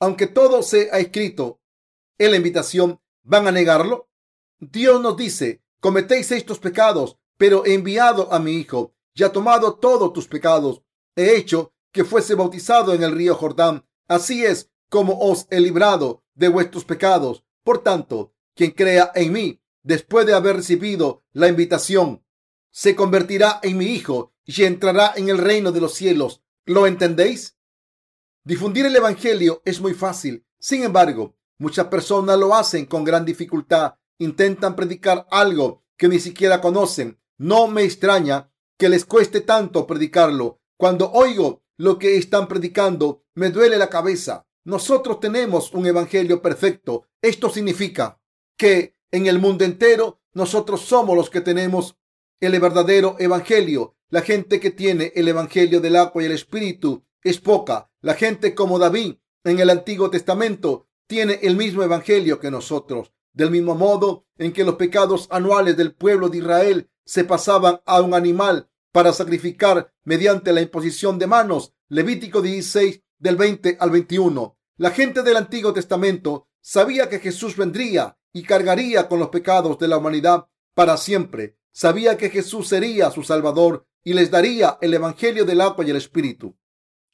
[0.00, 1.60] Aunque todo se ha escrito
[2.18, 4.10] en la invitación, ¿van a negarlo?
[4.58, 9.76] Dios nos dice, cometéis estos pecados, pero he enviado a mi Hijo y ha tomado
[9.76, 10.82] todos tus pecados.
[11.14, 13.86] He hecho que fuese bautizado en el río Jordán.
[14.08, 17.44] Así es como os he librado de vuestros pecados.
[17.62, 22.26] Por tanto, quien crea en mí, después de haber recibido la invitación,
[22.72, 26.42] se convertirá en mi hijo y entrará en el reino de los cielos.
[26.66, 27.56] ¿Lo entendéis?
[28.44, 30.44] Difundir el Evangelio es muy fácil.
[30.58, 33.94] Sin embargo, muchas personas lo hacen con gran dificultad.
[34.18, 37.18] Intentan predicar algo que ni siquiera conocen.
[37.38, 40.60] No me extraña que les cueste tanto predicarlo.
[40.76, 44.46] Cuando oigo lo que están predicando, me duele la cabeza.
[44.64, 47.06] Nosotros tenemos un evangelio perfecto.
[47.20, 48.20] Esto significa
[48.56, 51.96] que en el mundo entero nosotros somos los que tenemos
[52.40, 53.96] el verdadero evangelio.
[54.14, 57.90] La gente que tiene el evangelio del agua y el espíritu es poca.
[58.00, 63.12] La gente como David en el Antiguo Testamento tiene el mismo evangelio que nosotros.
[63.32, 68.00] Del mismo modo en que los pecados anuales del pueblo de Israel se pasaban a
[68.02, 71.74] un animal para sacrificar mediante la imposición de manos.
[71.88, 74.56] Levítico 16 del 20 al 21.
[74.76, 79.88] La gente del Antiguo Testamento sabía que Jesús vendría y cargaría con los pecados de
[79.88, 81.58] la humanidad para siempre.
[81.72, 85.96] Sabía que Jesús sería su Salvador y les daría el Evangelio del agua y el
[85.96, 86.54] Espíritu.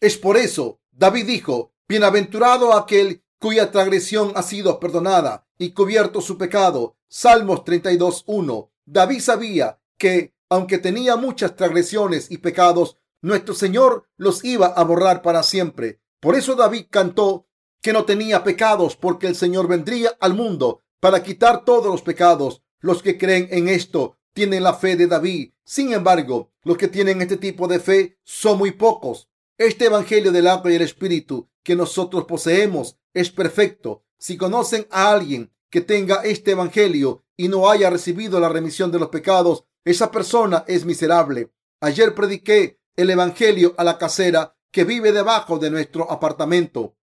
[0.01, 6.37] Es por eso, David dijo, Bienaventurado aquel cuya transgresión ha sido perdonada y cubierto su
[6.37, 6.97] pecado.
[7.09, 8.71] Salmos 32.1.
[8.85, 15.23] David sabía que, aunque tenía muchas transgresiones y pecados, nuestro Señor los iba a borrar
[15.23, 16.01] para siempre.
[16.21, 17.47] Por eso David cantó
[17.83, 22.63] que no tenía pecados, porque el Señor vendría al mundo para quitar todos los pecados.
[22.79, 25.53] Los que creen en esto tienen la fe de David.
[25.65, 29.29] Sin embargo, los que tienen este tipo de fe son muy pocos.
[29.59, 34.05] Este Evangelio del agua y el Espíritu que nosotros poseemos es perfecto.
[34.19, 38.99] Si conocen a alguien que tenga este Evangelio y no haya recibido la remisión de
[38.99, 41.53] los pecados, esa persona es miserable.
[41.81, 46.97] Ayer prediqué el Evangelio a la casera que vive debajo de nuestro apartamento.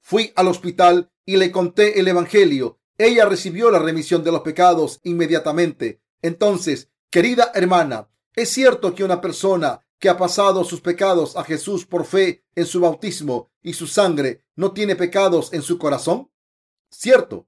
[0.00, 2.80] Fui al hospital y le conté el Evangelio.
[2.98, 6.02] Ella recibió la remisión de los pecados inmediatamente.
[6.24, 11.84] Entonces, querida hermana, ¿es cierto que una persona que ha pasado sus pecados a Jesús
[11.84, 16.30] por fe en su bautismo y su sangre no tiene pecados en su corazón?
[16.90, 17.46] Cierto.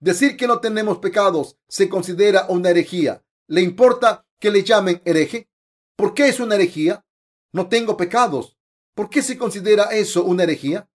[0.00, 3.24] Decir que no tenemos pecados se considera una herejía.
[3.46, 5.48] ¿Le importa que le llamen hereje?
[5.96, 7.06] ¿Por qué es una herejía?
[7.52, 8.58] No tengo pecados.
[8.94, 10.90] ¿Por qué se considera eso una herejía?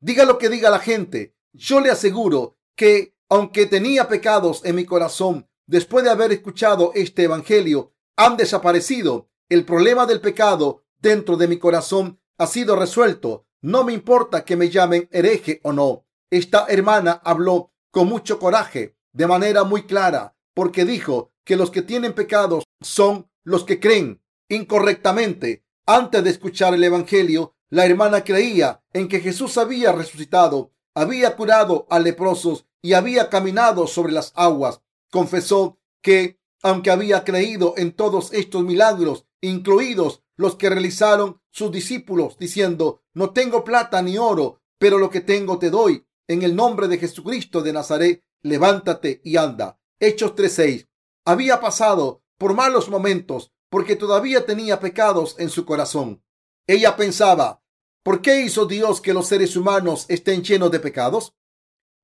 [0.00, 1.34] Diga lo que diga la gente.
[1.52, 7.22] Yo le aseguro que, aunque tenía pecados en mi corazón, después de haber escuchado este
[7.22, 9.30] Evangelio, han desaparecido.
[9.48, 13.46] El problema del pecado dentro de mi corazón ha sido resuelto.
[13.62, 16.06] No me importa que me llamen hereje o no.
[16.28, 21.82] Esta hermana habló con mucho coraje, de manera muy clara, porque dijo que los que
[21.82, 25.64] tienen pecados son los que creen incorrectamente.
[25.86, 31.86] Antes de escuchar el Evangelio, la hermana creía en que Jesús había resucitado, había curado
[31.90, 34.80] a leprosos y había caminado sobre las aguas.
[35.10, 42.38] Confesó que, aunque había creído en todos estos milagros, incluidos los que realizaron sus discípulos,
[42.38, 46.06] diciendo, no tengo plata ni oro, pero lo que tengo te doy.
[46.28, 49.78] En el nombre de Jesucristo de Nazaret, levántate y anda.
[49.98, 50.88] Hechos 3.6.
[51.24, 56.22] Había pasado por malos momentos porque todavía tenía pecados en su corazón.
[56.66, 57.62] Ella pensaba,
[58.02, 61.34] ¿por qué hizo Dios que los seres humanos estén llenos de pecados?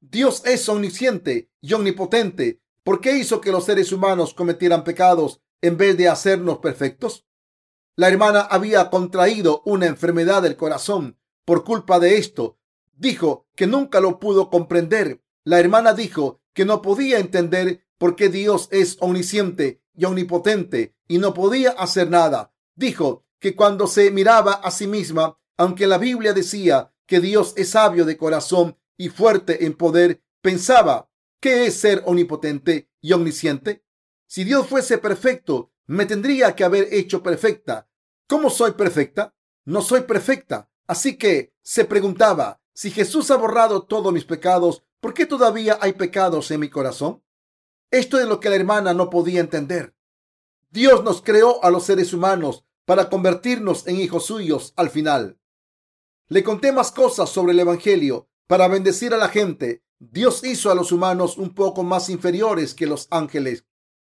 [0.01, 2.61] Dios es omnisciente y omnipotente.
[2.87, 7.27] ¿Por qué hizo que los seres humanos cometieran pecados en vez de hacernos perfectos?
[7.97, 12.61] La hermana había contraído una enfermedad del corazón por culpa de esto.
[12.93, 15.21] Dijo que nunca lo pudo comprender.
[15.43, 21.19] La hermana dijo que no podía entender por qué Dios es omnisciente y omnipotente y
[21.19, 22.55] no podía hacer nada.
[22.77, 27.71] Dijo que cuando se miraba a sí misma, aunque la Biblia decía que Dios es
[27.71, 33.85] sabio de corazón y fuerte en poder, pensaba, ¿qué es ser omnipotente y omnisciente?
[34.27, 37.89] Si Dios fuese perfecto, me tendría que haber hecho perfecta.
[38.27, 39.35] ¿Cómo soy perfecta?
[39.65, 40.71] No soy perfecta.
[40.87, 45.93] Así que se preguntaba, si Jesús ha borrado todos mis pecados, ¿por qué todavía hay
[45.95, 47.23] pecados en mi corazón?
[47.91, 49.95] Esto es lo que la hermana no podía entender.
[50.71, 55.39] Dios nos creó a los seres humanos para convertirnos en hijos suyos al final.
[56.29, 59.85] Le conté más cosas sobre el Evangelio para bendecir a la gente.
[59.99, 63.65] Dios hizo a los humanos un poco más inferiores que los ángeles.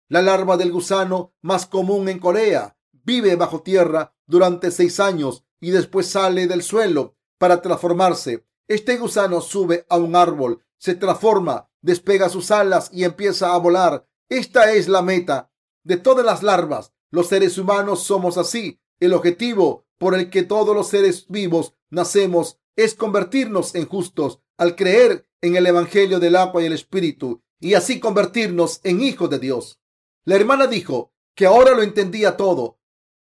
[0.07, 5.69] La larva del gusano más común en Corea vive bajo tierra durante seis años y
[5.69, 8.47] después sale del suelo para transformarse.
[8.67, 14.07] Este gusano sube a un árbol, se transforma, despega sus alas y empieza a volar.
[14.27, 15.51] Esta es la meta
[15.83, 16.93] de todas las larvas.
[17.11, 18.81] Los seres humanos somos así.
[18.99, 24.75] El objetivo por el que todos los seres vivos nacemos es convertirnos en justos al
[24.75, 29.39] creer en el Evangelio del agua y el Espíritu y así convertirnos en hijos de
[29.39, 29.79] Dios.
[30.23, 32.79] La hermana dijo que ahora lo entendía todo.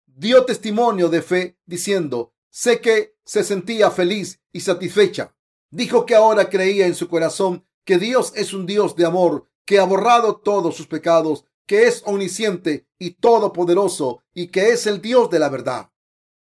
[0.06, 5.34] Dio testimonio de fe diciendo, sé que se sentía feliz y satisfecha.
[5.70, 9.78] Dijo que ahora creía en su corazón que Dios es un Dios de amor, que
[9.78, 15.30] ha borrado todos sus pecados, que es omnisciente y todopoderoso y que es el Dios
[15.30, 15.90] de la verdad.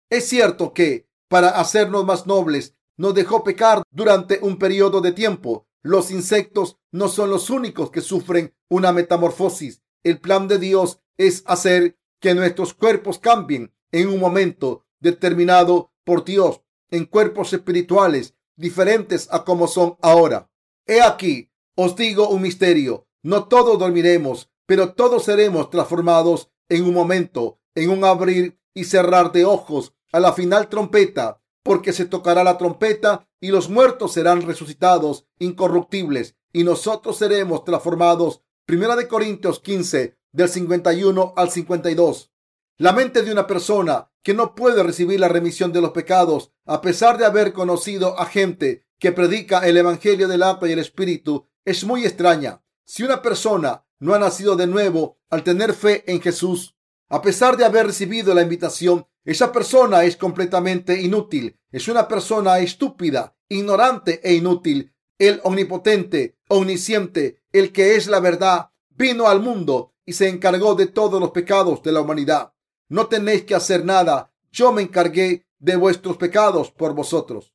[0.09, 5.67] Es cierto que, para hacernos más nobles, nos dejó pecar durante un periodo de tiempo.
[5.81, 9.81] Los insectos no son los únicos que sufren una metamorfosis.
[10.03, 16.25] El plan de Dios es hacer que nuestros cuerpos cambien en un momento determinado por
[16.25, 20.49] Dios en cuerpos espirituales diferentes a como son ahora.
[20.85, 23.07] He aquí, os digo un misterio.
[23.23, 29.31] No todos dormiremos, pero todos seremos transformados en un momento, en un abrir y cerrar
[29.31, 34.41] de ojos a la final trompeta, porque se tocará la trompeta y los muertos serán
[34.41, 38.41] resucitados incorruptibles y nosotros seremos transformados.
[38.65, 42.31] Primera de Corintios 15 del 51 al 52.
[42.77, 46.81] La mente de una persona que no puede recibir la remisión de los pecados a
[46.81, 51.47] pesar de haber conocido a gente que predica el Evangelio del agua y el Espíritu
[51.65, 52.63] es muy extraña.
[52.85, 56.75] Si una persona no ha nacido de nuevo al tener fe en Jesús,
[57.09, 61.59] a pesar de haber recibido la invitación, esa persona es completamente inútil.
[61.69, 64.93] Es una persona estúpida, ignorante e inútil.
[65.19, 70.87] El omnipotente, omnisciente, el que es la verdad, vino al mundo y se encargó de
[70.87, 72.53] todos los pecados de la humanidad.
[72.87, 74.31] No tenéis que hacer nada.
[74.49, 77.53] Yo me encargué de vuestros pecados por vosotros.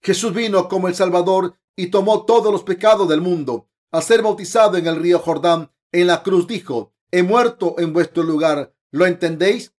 [0.00, 3.68] Jesús vino como el Salvador y tomó todos los pecados del mundo.
[3.90, 8.22] Al ser bautizado en el río Jordán, en la cruz dijo, he muerto en vuestro
[8.22, 8.72] lugar.
[8.90, 9.74] ¿Lo entendéis?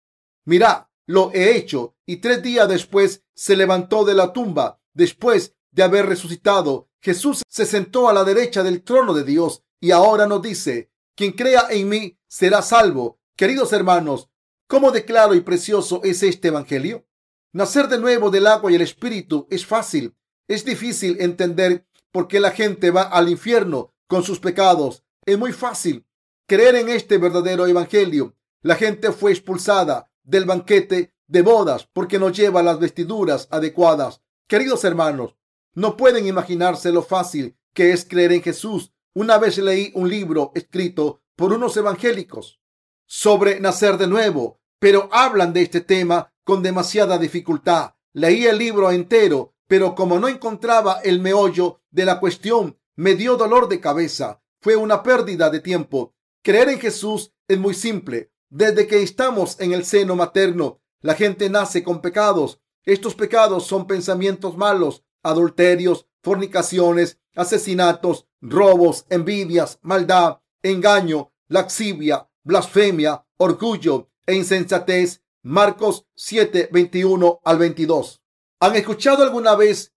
[0.46, 1.96] Mirad, lo he hecho.
[2.06, 4.82] Y tres días después se levantó de la tumba.
[4.94, 9.92] Después de haber resucitado, Jesús se sentó a la derecha del trono de Dios y
[9.92, 13.20] ahora nos dice, quien crea en mí será salvo.
[13.36, 14.30] Queridos hermanos,
[14.68, 17.08] ¿cómo de claro y precioso es este Evangelio?
[17.54, 20.16] Nacer de nuevo del agua y el Espíritu es fácil.
[20.48, 25.04] Es difícil entender por qué la gente va al infierno con sus pecados.
[25.26, 26.06] Es muy fácil
[26.48, 28.36] creer en este verdadero Evangelio.
[28.62, 34.22] La gente fue expulsada del banquete de bodas porque no lleva las vestiduras adecuadas.
[34.48, 35.36] Queridos hermanos,
[35.74, 38.94] no pueden imaginarse lo fácil que es creer en Jesús.
[39.14, 42.62] Una vez leí un libro escrito por unos evangélicos
[43.06, 47.96] sobre nacer de nuevo, pero hablan de este tema con demasiada dificultad.
[48.14, 53.36] Leí el libro entero, pero como no encontraba el meollo de la cuestión, me dio
[53.36, 54.42] dolor de cabeza.
[54.62, 56.14] Fue una pérdida de tiempo.
[56.42, 58.31] Creer en Jesús es muy simple.
[58.52, 62.60] Desde que estamos en el seno materno, la gente nace con pecados.
[62.84, 74.10] Estos pecados son pensamientos malos, adulterios, fornicaciones, asesinatos, robos, envidias, maldad, engaño, laxivia, blasfemia, orgullo
[74.26, 75.24] e insensatez.
[75.44, 78.22] Marcos 7, 21 al 22.
[78.60, 79.94] ¿Han escuchado alguna vez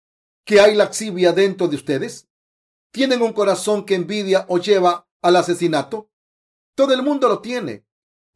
[0.44, 2.28] que hay laxivia dentro de ustedes?
[2.90, 6.10] ¿Tienen un corazón que envidia o lleva al asesinato?
[6.74, 7.86] Todo el mundo lo tiene.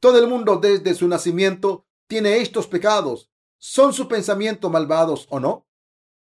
[0.01, 3.31] Todo el mundo desde su nacimiento tiene estos pecados.
[3.59, 5.67] ¿Son sus pensamientos malvados o no?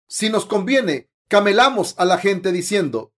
[0.07, 3.13] Si nos conviene, camelamos a la gente diciendo,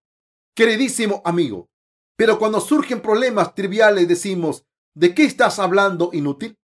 [0.56, 1.70] queridísimo amigo,
[2.16, 6.58] pero cuando surgen problemas triviales decimos, ¿de qué estás hablando inútil?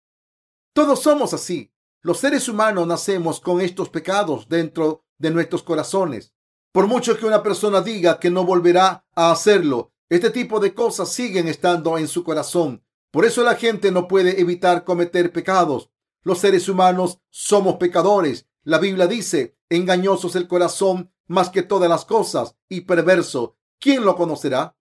[0.73, 1.73] Todos somos así.
[2.03, 6.33] Los seres humanos nacemos con estos pecados dentro de nuestros corazones.
[6.73, 11.13] Por mucho que una persona diga que no volverá a hacerlo, este tipo de cosas
[11.13, 12.85] siguen estando en su corazón.
[13.11, 15.91] Por eso la gente no puede evitar cometer pecados.
[16.23, 18.47] Los seres humanos somos pecadores.
[18.63, 23.57] La Biblia dice, engañoso es el corazón más que todas las cosas y perverso.
[23.79, 24.77] ¿Quién lo conocerá?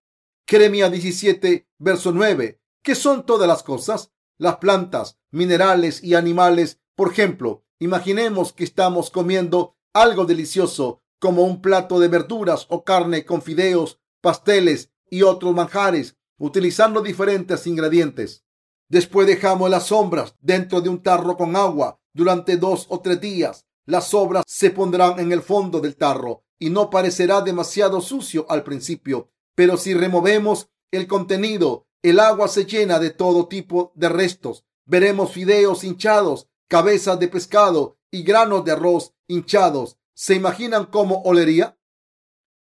[0.48, 2.60] Jeremías 17, verso 9.
[2.84, 4.12] ¿Qué son todas las cosas?
[4.38, 6.80] Las plantas, minerales y animales.
[6.96, 13.26] Por ejemplo, imaginemos que estamos comiendo algo delicioso como un plato de verduras o carne
[13.26, 18.44] con fideos, pasteles y otros manjares, utilizando diferentes ingredientes.
[18.90, 23.68] Después dejamos las sombras dentro de un tarro con agua durante dos o tres días.
[23.86, 28.64] Las sobras se pondrán en el fondo del tarro y no parecerá demasiado sucio al
[28.64, 34.66] principio, pero si removemos el contenido, el agua se llena de todo tipo de restos.
[34.86, 39.98] Veremos fideos hinchados, cabezas de pescado y granos de arroz hinchados.
[40.14, 41.78] ¿Se imaginan cómo olería?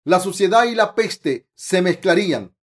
[0.04, 2.54] La suciedad y la peste se mezclarían.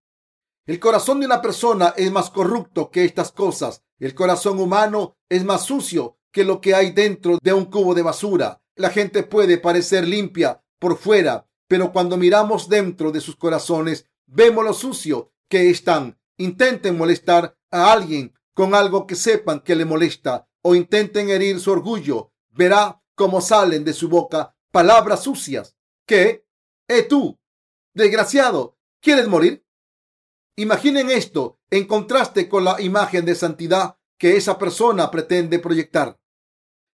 [0.70, 3.82] El corazón de una persona es más corrupto que estas cosas.
[3.98, 8.02] El corazón humano es más sucio que lo que hay dentro de un cubo de
[8.02, 8.62] basura.
[8.76, 14.64] La gente puede parecer limpia por fuera, pero cuando miramos dentro de sus corazones, vemos
[14.64, 16.20] lo sucio que están.
[16.36, 21.72] Intenten molestar a alguien con algo que sepan que le molesta o intenten herir su
[21.72, 22.30] orgullo.
[22.48, 25.76] Verá cómo salen de su boca palabras sucias.
[26.06, 26.46] ¿Qué?
[26.86, 27.40] ¿Eh tú?
[27.92, 29.64] Desgraciado, ¿quieres morir?
[30.56, 36.18] Imaginen esto en contraste con la imagen de santidad que esa persona pretende proyectar.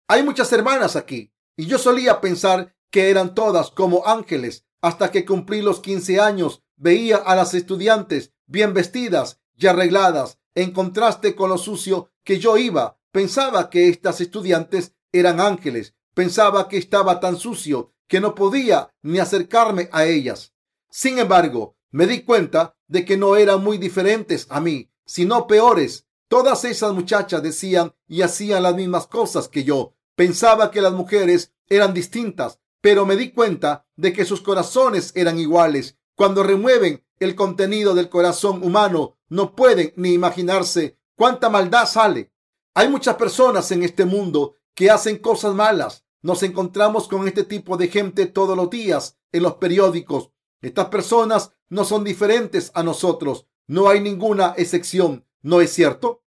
[0.09, 5.25] Hay muchas hermanas aquí y yo solía pensar que eran todas como ángeles hasta que
[5.25, 6.63] cumplí los 15 años.
[6.77, 12.57] Veía a las estudiantes bien vestidas y arregladas en contraste con lo sucio que yo
[12.57, 12.99] iba.
[13.13, 19.19] Pensaba que estas estudiantes eran ángeles Pensaba que estaba tan sucio que no podía ni
[19.19, 20.53] acercarme a ellas.
[20.91, 26.07] Sin embargo, me di cuenta de que no eran muy diferentes a mí, sino peores.
[26.27, 29.95] Todas esas muchachas decían y hacían las mismas cosas que yo.
[30.17, 35.39] Pensaba que las mujeres eran distintas, pero me di cuenta de que sus corazones eran
[35.39, 35.99] iguales.
[36.17, 42.33] Cuando remueven el contenido del corazón humano, no pueden ni imaginarse cuánta maldad sale.
[42.75, 46.05] Hay muchas personas en este mundo que hacen cosas malas.
[46.23, 50.31] Nos encontramos con este tipo de gente todos los días en los periódicos.
[50.63, 53.47] Estas personas no son diferentes a nosotros.
[53.67, 55.27] No hay ninguna excepción.
[55.43, 56.23] ¿No es cierto?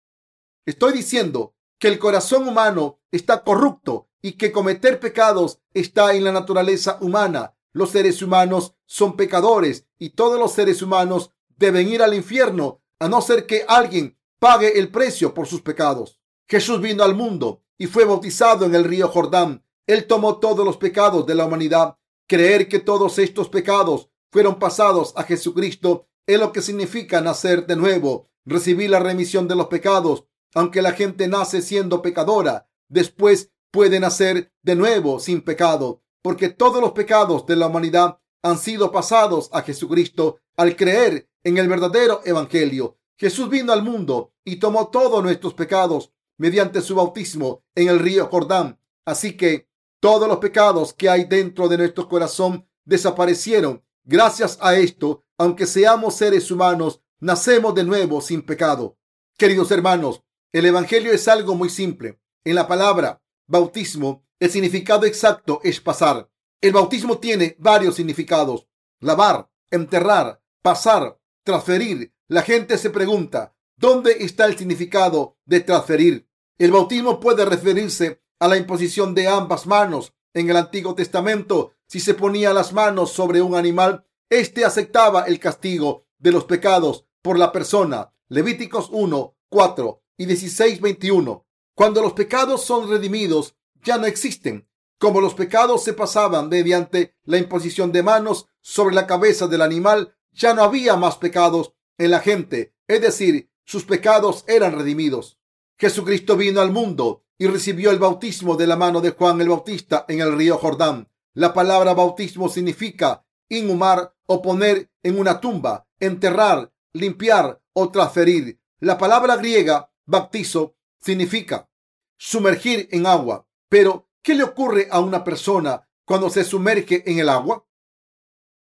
[0.66, 6.32] Estoy diciendo que el corazón humano está corrupto y que cometer pecados está en la
[6.32, 7.56] naturaleza humana.
[7.72, 13.08] Los seres humanos son pecadores y todos los seres humanos deben ir al infierno a
[13.08, 16.20] no ser que alguien pague el precio por sus pecados.
[16.48, 19.64] Jesús vino al mundo y fue bautizado en el río Jordán.
[19.88, 21.98] Él tomó todos los pecados de la humanidad.
[22.28, 27.78] Creer que todos estos pecados fueron pasados a Jesucristo es lo que significa nacer de
[27.78, 30.26] nuevo, recibir la remisión de los pecados.
[30.54, 36.82] Aunque la gente nace siendo pecadora, después puede nacer de nuevo sin pecado, porque todos
[36.82, 42.20] los pecados de la humanidad han sido pasados a Jesucristo al creer en el verdadero
[42.26, 42.98] Evangelio.
[43.18, 48.28] Jesús vino al mundo y tomó todos nuestros pecados mediante su bautismo en el río
[48.28, 48.82] Jordán.
[49.06, 49.70] Así que
[50.02, 53.85] todos los pecados que hay dentro de nuestro corazón desaparecieron.
[54.06, 58.98] Gracias a esto, aunque seamos seres humanos, nacemos de nuevo sin pecado.
[59.38, 62.22] Queridos hermanos, el Evangelio es algo muy simple.
[62.44, 66.30] En la palabra bautismo, el significado exacto es pasar.
[66.62, 68.68] El bautismo tiene varios significados.
[69.00, 72.14] Lavar, enterrar, pasar, transferir.
[72.28, 76.30] La gente se pregunta, ¿Dónde está el significado de transferir?
[76.58, 80.14] El bautismo puede referirse a la imposición de ambas manos.
[80.36, 85.40] En el Antiguo Testamento, si se ponía las manos sobre un animal, éste aceptaba el
[85.40, 88.12] castigo de los pecados por la persona.
[88.28, 91.46] Levíticos 1, 4 y 16, 21.
[91.74, 94.68] Cuando los pecados son redimidos, ya no existen.
[95.00, 100.18] Como los pecados se pasaban mediante la imposición de manos sobre la cabeza del animal,
[100.34, 102.76] ya no había más pecados en la gente.
[102.90, 105.40] Es decir, sus pecados eran redimidos.
[105.78, 110.06] Jesucristo vino al mundo y recibió el bautismo de la mano de Juan el Bautista
[110.08, 111.10] en el río Jordán.
[111.34, 118.60] La palabra bautismo significa inhumar o poner en una tumba, enterrar, limpiar o transferir.
[118.80, 121.70] La palabra griega bautizo significa
[122.18, 123.48] sumergir en agua.
[123.70, 127.68] Pero, ¿qué le ocurre a una persona cuando se sumerge en el agua?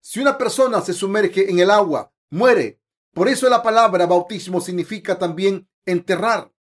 [0.02, 5.20] Si una persona se sumerge en el agua, muere por eso la palabra bautismo significa
[5.20, 6.52] también enterrar.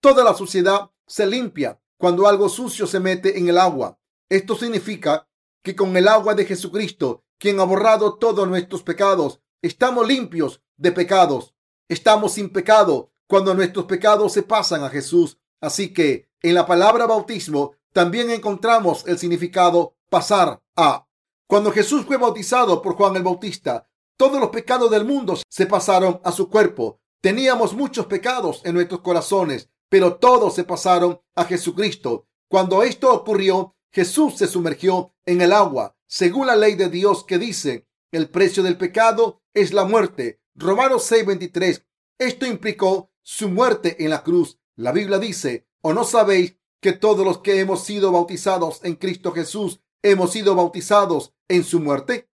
[0.00, 3.98] Toda la sociedad se limpia cuando algo sucio se mete en el agua.
[4.30, 5.28] Esto significa
[5.62, 10.90] que con el agua de Jesucristo, quien ha borrado todos nuestros pecados, estamos limpios de
[10.90, 11.54] pecados.
[11.86, 15.36] Estamos sin pecado cuando nuestros pecados se pasan a Jesús.
[15.60, 21.06] Así que en la palabra bautismo también encontramos el significado pasar a.
[21.46, 23.86] Cuando Jesús fue bautizado por Juan el Bautista,
[24.16, 27.00] todos los pecados del mundo se pasaron a su cuerpo.
[27.20, 32.26] Teníamos muchos pecados en nuestros corazones, pero todos se pasaron a Jesucristo.
[32.48, 37.36] Cuando esto ocurrió, Jesús se sumergió en el agua, según la ley de Dios que
[37.38, 40.40] dice, el precio del pecado es la muerte.
[40.54, 41.84] Romanos 6:23.
[42.18, 44.58] Esto implicó su muerte en la cruz.
[44.76, 49.32] La Biblia dice, ¿o no sabéis que todos los que hemos sido bautizados en Cristo
[49.32, 52.30] Jesús hemos sido bautizados en su muerte?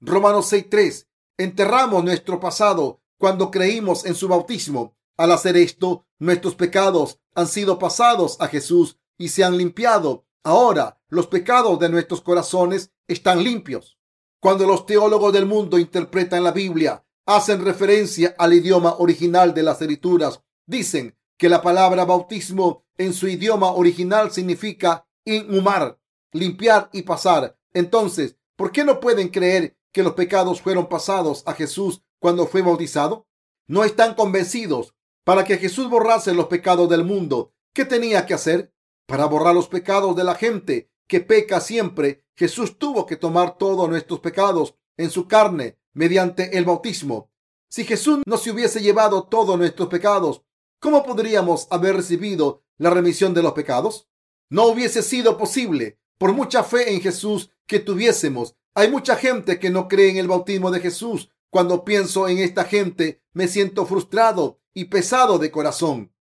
[0.00, 1.06] Romanos 6:3.
[1.38, 4.96] Enterramos nuestro pasado cuando creímos en su bautismo.
[5.20, 10.24] Al hacer esto, nuestros pecados han sido pasados a Jesús y se han limpiado.
[10.42, 13.98] Ahora los pecados de nuestros corazones están limpios.
[14.40, 19.82] Cuando los teólogos del mundo interpretan la Biblia, hacen referencia al idioma original de las
[19.82, 20.40] escrituras.
[20.64, 26.00] Dicen que la palabra bautismo en su idioma original significa inhumar,
[26.32, 27.58] limpiar y pasar.
[27.74, 32.62] Entonces, ¿por qué no pueden creer que los pecados fueron pasados a Jesús cuando fue
[32.62, 33.26] bautizado?
[33.66, 34.94] No están convencidos
[35.24, 37.52] para que Jesús borrase los pecados del mundo.
[37.72, 38.72] ¿Qué tenía que hacer?
[39.06, 43.88] Para borrar los pecados de la gente que peca siempre, Jesús tuvo que tomar todos
[43.88, 47.32] nuestros pecados en su carne mediante el bautismo.
[47.68, 50.42] Si Jesús no se hubiese llevado todos nuestros pecados,
[50.78, 54.08] ¿cómo podríamos haber recibido la remisión de los pecados?
[54.48, 58.54] No hubiese sido posible por mucha fe en Jesús que tuviésemos.
[58.74, 61.30] Hay mucha gente que no cree en el bautismo de Jesús.
[61.50, 66.12] Cuando pienso en esta gente, me siento frustrado y pesado de corazón.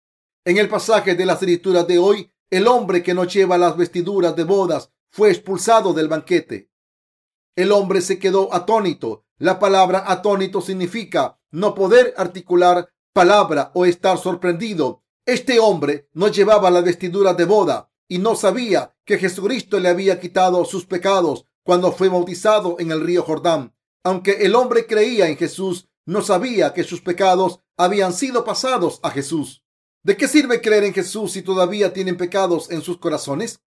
[0.44, 4.34] En el pasaje de las escrituras de hoy, el hombre que no lleva las vestiduras
[4.34, 6.70] de bodas fue expulsado del banquete.
[7.56, 9.24] El hombre se quedó atónito.
[9.38, 15.02] La palabra atónito significa no poder articular palabra o estar sorprendido.
[15.26, 20.20] Este hombre no llevaba las vestiduras de boda y no sabía que Jesucristo le había
[20.20, 23.74] quitado sus pecados cuando fue bautizado en el río Jordán.
[24.02, 29.10] Aunque el hombre creía en Jesús, no sabía que sus pecados habían sido pasados a
[29.10, 29.62] Jesús.
[30.02, 33.60] ¿De qué sirve creer en Jesús si todavía tienen pecados en sus corazones?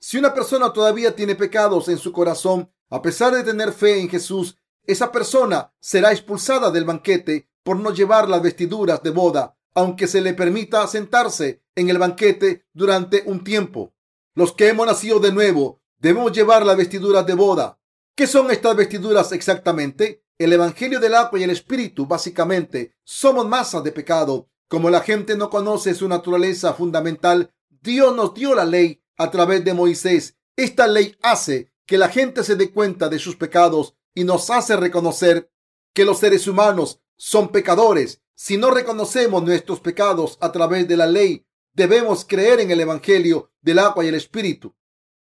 [0.00, 4.08] Si una persona todavía tiene pecados en su corazón, a pesar de tener fe en
[4.08, 10.06] Jesús, esa persona será expulsada del banquete por no llevar las vestiduras de boda, aunque
[10.06, 13.92] se le permita sentarse en el banquete durante un tiempo.
[14.34, 17.78] Los que hemos nacido de nuevo debemos llevar las vestiduras de boda.
[18.14, 20.24] ¿Qué son estas vestiduras exactamente?
[20.38, 25.36] El Evangelio del agua y el Espíritu, básicamente, somos masa de pecado como la gente
[25.36, 30.36] no conoce su naturaleza fundamental, Dios nos dio la ley a través de Moisés.
[30.56, 34.76] Esta ley hace que la gente se dé cuenta de sus pecados y nos hace
[34.76, 35.50] reconocer
[35.94, 38.22] que los seres humanos son pecadores.
[38.34, 43.50] Si no reconocemos nuestros pecados a través de la ley, debemos creer en el Evangelio
[43.60, 44.76] del agua y el Espíritu.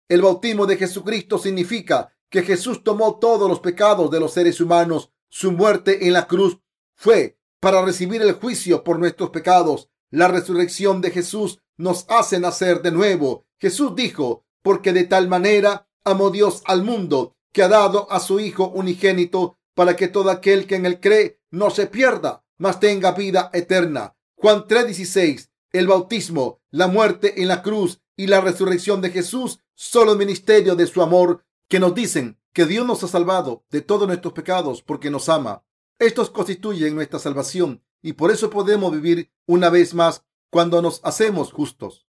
[0.08, 5.10] El bautismo de Jesucristo significa que Jesús tomó todos los pecados de los seres humanos.
[5.28, 6.58] Su muerte en la cruz
[6.94, 9.90] fue para recibir el juicio por nuestros pecados.
[10.10, 13.44] La resurrección de Jesús nos hace nacer de nuevo.
[13.60, 18.40] Jesús dijo, porque de tal manera amó Dios al mundo que ha dado a su
[18.40, 23.12] Hijo unigénito para que todo aquel que en él cree no se pierda, mas tenga
[23.12, 24.16] vida eterna.
[24.36, 25.50] Juan 3:16.
[25.70, 30.76] El bautismo, la muerte en la cruz y la resurrección de Jesús son el ministerio
[30.76, 34.82] de su amor que nos dicen que Dios nos ha salvado de todos nuestros pecados
[34.82, 35.64] porque nos ama.
[35.98, 41.50] Estos constituyen nuestra salvación y por eso podemos vivir una vez más cuando nos hacemos
[41.50, 42.06] justos.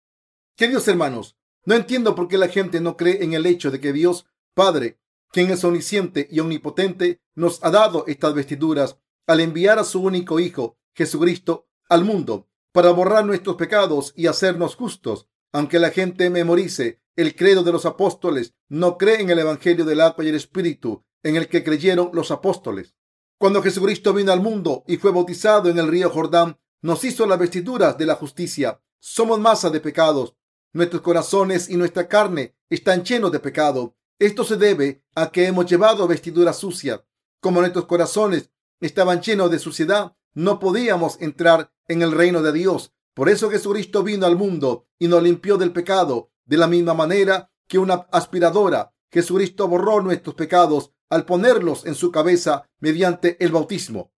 [0.56, 3.92] Queridos hermanos, no entiendo por qué la gente no cree en el hecho de que
[3.92, 4.98] Dios Padre,
[5.30, 8.96] quien es omnisciente y omnipotente, nos ha dado estas vestiduras
[9.28, 14.74] al enviar a su único Hijo, Jesucristo, al mundo para borrar nuestros pecados y hacernos
[14.74, 15.28] justos.
[15.52, 20.00] Aunque la gente memorice el credo de los apóstoles, no cree en el Evangelio del
[20.00, 22.94] agua y el Espíritu en el que creyeron los apóstoles.
[23.38, 27.38] Cuando Jesucristo vino al mundo y fue bautizado en el río Jordán, nos hizo las
[27.38, 28.80] vestiduras de la justicia.
[28.98, 30.36] Somos masa de pecados.
[30.72, 33.96] Nuestros corazones y nuestra carne están llenos de pecado.
[34.18, 37.02] Esto se debe a que hemos llevado vestiduras sucias.
[37.40, 38.50] Como nuestros corazones
[38.80, 42.94] estaban llenos de suciedad, no podíamos entrar en el reino de Dios.
[43.14, 46.30] Por eso Jesucristo vino al mundo y nos limpió del pecado.
[46.44, 52.10] De la misma manera que una aspiradora, Jesucristo borró nuestros pecados al ponerlos en su
[52.10, 54.12] cabeza mediante el bautismo.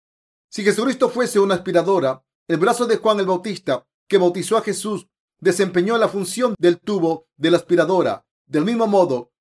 [0.49, 5.09] Si Jesucristo fuese una aspiradora, el brazo de Juan el Bautista, que bautizó a Jesús,
[5.41, 8.25] desempeñó la función del tubo de la aspiradora.
[8.47, 9.33] Del mismo modo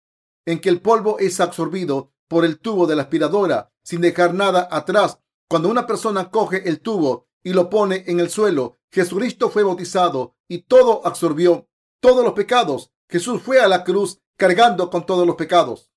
[0.46, 4.68] en que el polvo es absorbido por el tubo de la aspiradora sin dejar nada
[4.72, 9.64] atrás, cuando una persona coge el tubo y lo pone en el suelo, Jesucristo fue
[9.64, 11.68] bautizado y todo absorbió
[12.00, 12.92] todos los pecados.
[13.10, 15.90] Jesús fue a la cruz cargando con todos los pecados.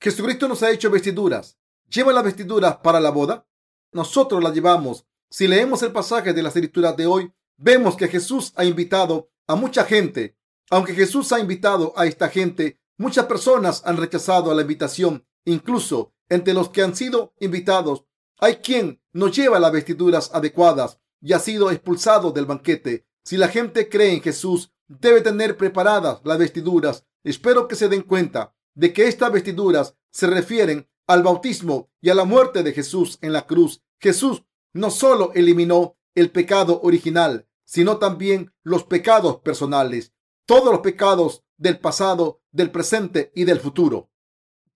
[0.00, 1.58] Jesucristo nos ha hecho vestiduras.
[1.88, 3.48] ¿Lleva las vestiduras para la boda?
[3.90, 5.06] Nosotros las llevamos.
[5.28, 9.56] Si leemos el pasaje de las escrituras de hoy, vemos que Jesús ha invitado a
[9.56, 10.38] mucha gente.
[10.70, 15.26] Aunque Jesús ha invitado a esta gente, muchas personas han rechazado la invitación.
[15.44, 18.04] Incluso entre los que han sido invitados,
[18.38, 23.06] hay quien no lleva las vestiduras adecuadas y ha sido expulsado del banquete.
[23.24, 27.04] Si la gente cree en Jesús, debe tener preparadas las vestiduras.
[27.24, 32.14] Espero que se den cuenta de que estas vestiduras se refieren al bautismo y a
[32.14, 33.82] la muerte de Jesús en la cruz.
[33.98, 40.12] Jesús no solo eliminó el pecado original, sino también los pecados personales,
[40.46, 44.10] todos los pecados del pasado, del presente y del futuro.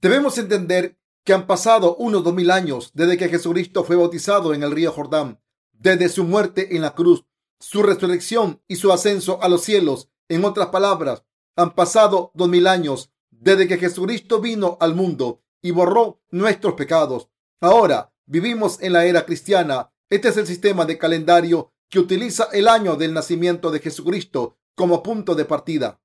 [0.01, 4.63] Debemos entender que han pasado unos dos mil años desde que Jesucristo fue bautizado en
[4.63, 5.41] el río Jordán,
[5.81, 7.25] desde su muerte en la cruz,
[7.59, 10.09] su resurrección y su ascenso a los cielos.
[10.29, 11.25] En otras palabras,
[11.57, 17.29] han pasado dos mil años desde que Jesucristo vino al mundo y borró nuestros pecados.
[17.61, 19.93] Ahora vivimos en la era cristiana.
[20.09, 25.03] Este es el sistema de calendario que utiliza el año del nacimiento de Jesucristo como
[25.03, 26.01] punto de partida.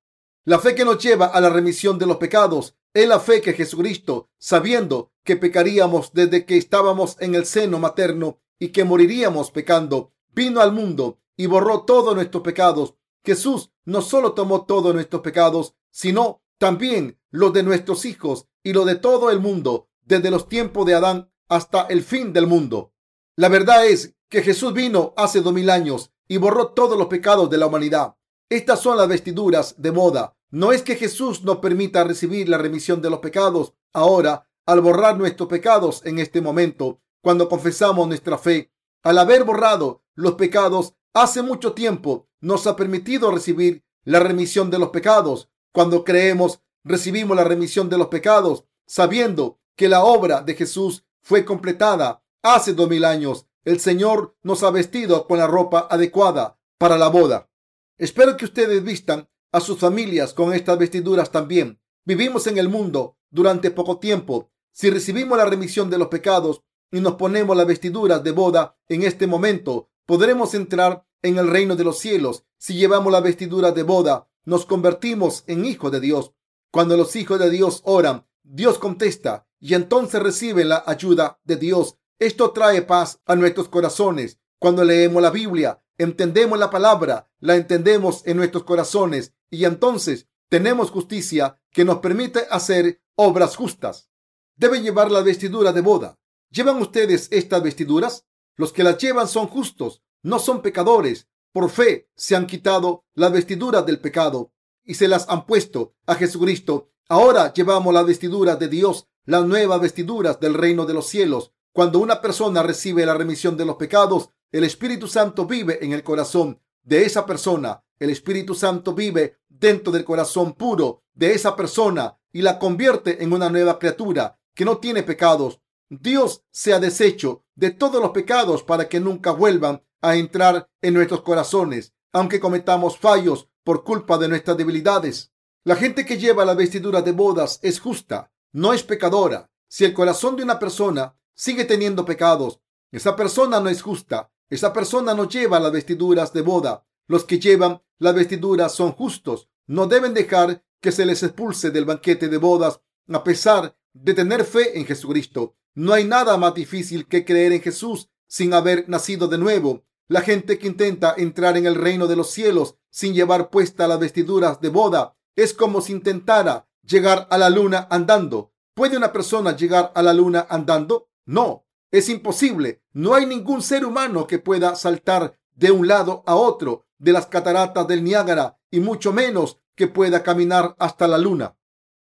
[0.45, 3.53] La fe que nos lleva a la remisión de los pecados es la fe que
[3.53, 10.13] Jesucristo, sabiendo que pecaríamos desde que estábamos en el seno materno y que moriríamos pecando,
[10.33, 12.95] vino al mundo y borró todos nuestros pecados.
[13.23, 18.85] Jesús no solo tomó todos nuestros pecados, sino también los de nuestros hijos y los
[18.85, 22.93] de todo el mundo, desde los tiempos de Adán hasta el fin del mundo.
[23.35, 27.49] La verdad es que Jesús vino hace dos mil años y borró todos los pecados
[27.49, 28.15] de la humanidad.
[28.49, 30.35] Estas son las vestiduras de moda.
[30.49, 35.17] No es que Jesús nos permita recibir la remisión de los pecados ahora, al borrar
[35.17, 38.71] nuestros pecados en este momento, cuando confesamos nuestra fe.
[39.01, 44.77] Al haber borrado los pecados hace mucho tiempo, nos ha permitido recibir la remisión de
[44.77, 45.49] los pecados.
[45.71, 51.45] Cuando creemos, recibimos la remisión de los pecados, sabiendo que la obra de Jesús fue
[51.45, 53.47] completada hace dos mil años.
[53.63, 57.49] El Señor nos ha vestido con la ropa adecuada para la boda.
[57.97, 61.81] Espero que ustedes vistan a sus familias con estas vestiduras también.
[62.05, 64.51] Vivimos en el mundo durante poco tiempo.
[64.71, 66.61] Si recibimos la remisión de los pecados
[66.95, 71.75] y nos ponemos las vestiduras de boda en este momento, podremos entrar en el reino
[71.75, 72.45] de los cielos.
[72.57, 76.31] Si llevamos la vestidura de boda nos convertimos en hijos de Dios.
[76.71, 81.97] Cuando los hijos de Dios oran, Dios contesta y entonces reciben la ayuda de Dios.
[82.17, 84.39] Esto trae paz a nuestros corazones.
[84.57, 90.91] Cuando leemos la Biblia, entendemos la palabra, la entendemos en nuestros corazones y entonces tenemos
[90.91, 94.09] justicia que nos permite hacer obras justas.
[94.55, 96.17] Deben llevar la vestidura de boda.
[96.55, 98.25] ¿Llevan ustedes estas vestiduras?
[98.55, 103.33] Los que las llevan son justos, no son pecadores, por fe se han quitado las
[103.33, 104.53] vestiduras del pecado
[104.85, 106.91] y se las han puesto a Jesucristo.
[107.09, 111.51] Ahora llevamos las vestiduras de Dios, las nuevas vestiduras del reino de los cielos.
[111.73, 116.03] Cuando una persona recibe la remisión de los pecados, el Espíritu Santo vive en el
[116.03, 117.83] corazón de esa persona.
[117.99, 123.33] El Espíritu Santo vive dentro del corazón puro de esa persona y la convierte en
[123.33, 125.59] una nueva criatura que no tiene pecados.
[125.89, 130.93] Dios se ha deshecho de todos los pecados para que nunca vuelvan a entrar en
[130.93, 135.31] nuestros corazones, aunque cometamos fallos por culpa de nuestras debilidades.
[135.63, 139.49] La gente que lleva la vestidura de bodas es justa, no es pecadora.
[139.67, 142.61] Si el corazón de una persona sigue teniendo pecados,
[142.95, 144.31] esa persona no es justa.
[144.49, 146.85] Esa persona no lleva las vestiduras de boda.
[147.07, 149.49] Los que llevan las vestiduras son justos.
[149.67, 152.79] No deben dejar que se les expulse del banquete de bodas
[153.11, 155.57] a pesar de tener fe en Jesucristo.
[155.75, 159.83] No hay nada más difícil que creer en Jesús sin haber nacido de nuevo.
[160.07, 163.99] La gente que intenta entrar en el reino de los cielos sin llevar puesta las
[163.99, 168.53] vestiduras de boda es como si intentara llegar a la luna andando.
[168.73, 171.09] ¿Puede una persona llegar a la luna andando?
[171.25, 172.81] No, es imposible.
[172.93, 177.25] No hay ningún ser humano que pueda saltar de un lado a otro de las
[177.25, 181.57] cataratas del Niágara y mucho menos que pueda caminar hasta la luna.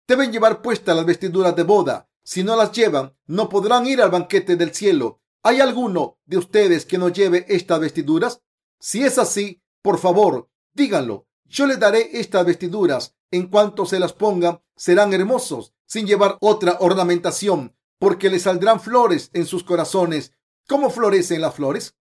[0.07, 2.06] Deben llevar puestas las vestiduras de boda.
[2.29, 5.21] Si no las llevan, no podrán ir al banquete del cielo.
[5.43, 8.41] ¿Hay alguno de ustedes que no lleve estas vestiduras?
[8.81, 11.25] Si es así, por favor, díganlo.
[11.45, 13.15] Yo les daré estas vestiduras.
[13.31, 19.29] En cuanto se las pongan, serán hermosos, sin llevar otra ornamentación, porque les saldrán flores
[19.31, 20.33] en sus corazones.
[20.67, 21.95] ¿Cómo florecen las flores?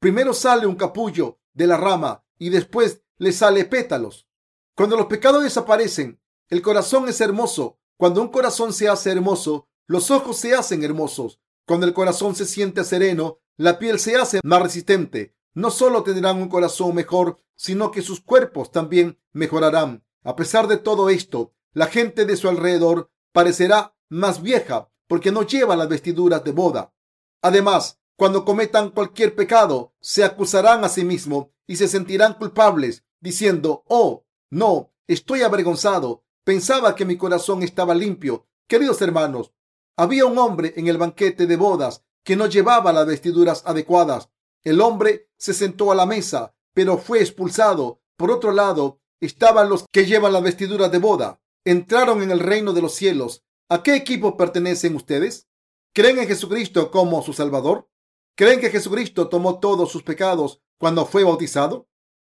[0.00, 4.26] Primero sale un capullo de la rama y después le sale pétalos.
[4.74, 7.78] Cuando los pecados desaparecen, el corazón es hermoso.
[7.96, 11.40] Cuando un corazón se hace hermoso, los ojos se hacen hermosos.
[11.66, 15.34] Cuando el corazón se siente sereno, la piel se hace más resistente.
[15.54, 20.04] No solo tendrán un corazón mejor, sino que sus cuerpos también mejorarán.
[20.24, 25.42] A pesar de todo esto, la gente de su alrededor parecerá más vieja porque no
[25.42, 26.94] lleva las vestiduras de boda.
[27.42, 33.84] Además, cuando cometan cualquier pecado, se acusarán a sí mismos y se sentirán culpables, diciendo,
[33.88, 36.24] oh, no, estoy avergonzado.
[36.44, 38.46] Pensaba que mi corazón estaba limpio.
[38.66, 39.52] Queridos hermanos,
[39.96, 44.28] había un hombre en el banquete de bodas que no llevaba las vestiduras adecuadas.
[44.64, 48.00] El hombre se sentó a la mesa, pero fue expulsado.
[48.16, 51.40] Por otro lado, estaban los que llevan las vestiduras de boda.
[51.64, 53.44] Entraron en el reino de los cielos.
[53.68, 55.48] ¿A qué equipo pertenecen ustedes?
[55.94, 57.88] ¿Creen en Jesucristo como su Salvador?
[58.36, 61.88] ¿Creen que Jesucristo tomó todos sus pecados cuando fue bautizado?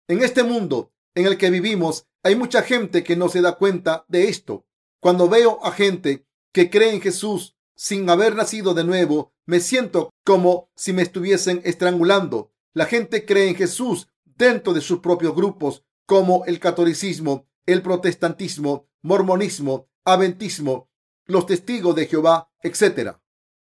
[0.07, 4.03] En este mundo en el que vivimos hay mucha gente que no se da cuenta
[4.09, 4.65] de esto.
[4.99, 10.09] Cuando veo a gente que cree en Jesús sin haber nacido de nuevo, me siento
[10.25, 12.51] como si me estuviesen estrangulando.
[12.73, 18.89] La gente cree en Jesús dentro de sus propios grupos, como el catolicismo, el protestantismo,
[19.01, 20.89] mormonismo, aventismo,
[21.27, 23.15] los testigos de Jehová, etc.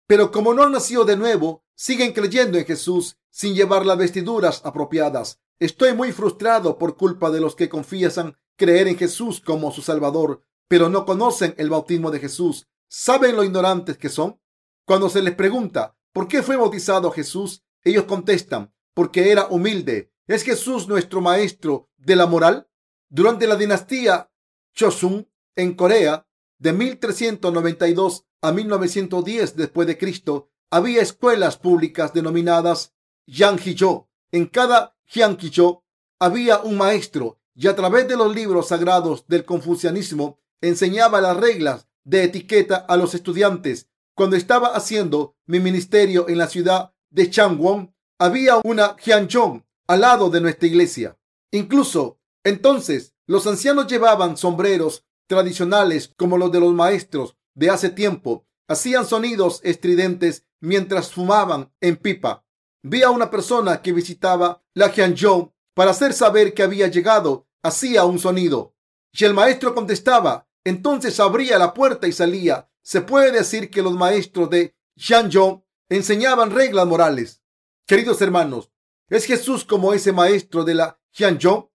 [0.07, 4.61] Pero como no han nacido de nuevo, siguen creyendo en Jesús sin llevar las vestiduras
[4.63, 5.41] apropiadas.
[5.59, 10.43] Estoy muy frustrado por culpa de los que confiesan creer en Jesús como su Salvador,
[10.67, 12.67] pero no conocen el bautismo de Jesús.
[12.87, 14.39] ¿Saben lo ignorantes que son?
[14.85, 20.11] Cuando se les pregunta por qué fue bautizado Jesús, ellos contestan, porque era humilde.
[20.27, 22.69] ¿Es Jesús nuestro maestro de la moral?
[23.09, 24.31] Durante la dinastía
[24.73, 26.27] Chosun en Corea,
[26.57, 32.93] de 1392 a 1910 después de Cristo, había escuelas públicas denominadas
[33.27, 34.09] Yanghijo.
[34.31, 35.83] En cada Yanghijo
[36.19, 41.87] había un maestro y a través de los libros sagrados del confucianismo enseñaba las reglas
[42.03, 43.87] de etiqueta a los estudiantes.
[44.15, 50.29] Cuando estaba haciendo mi ministerio en la ciudad de Changwon, había una Hyangchong al lado
[50.29, 51.17] de nuestra iglesia.
[51.51, 58.45] Incluso entonces los ancianos llevaban sombreros tradicionales como los de los maestros de hace tiempo.
[58.67, 62.45] Hacían sonidos estridentes mientras fumaban en pipa.
[62.81, 67.47] Vi a una persona que visitaba la Hyangchong para hacer saber que había llegado.
[67.61, 68.75] Hacía un sonido.
[69.11, 70.47] Y el maestro contestaba.
[70.63, 72.69] Entonces abría la puerta y salía.
[72.81, 77.41] Se puede decir que los maestros de Xianzhou enseñaban reglas morales.
[77.85, 78.71] Queridos hermanos,
[79.09, 81.71] ¿es Jesús como ese maestro de la Xianzhou?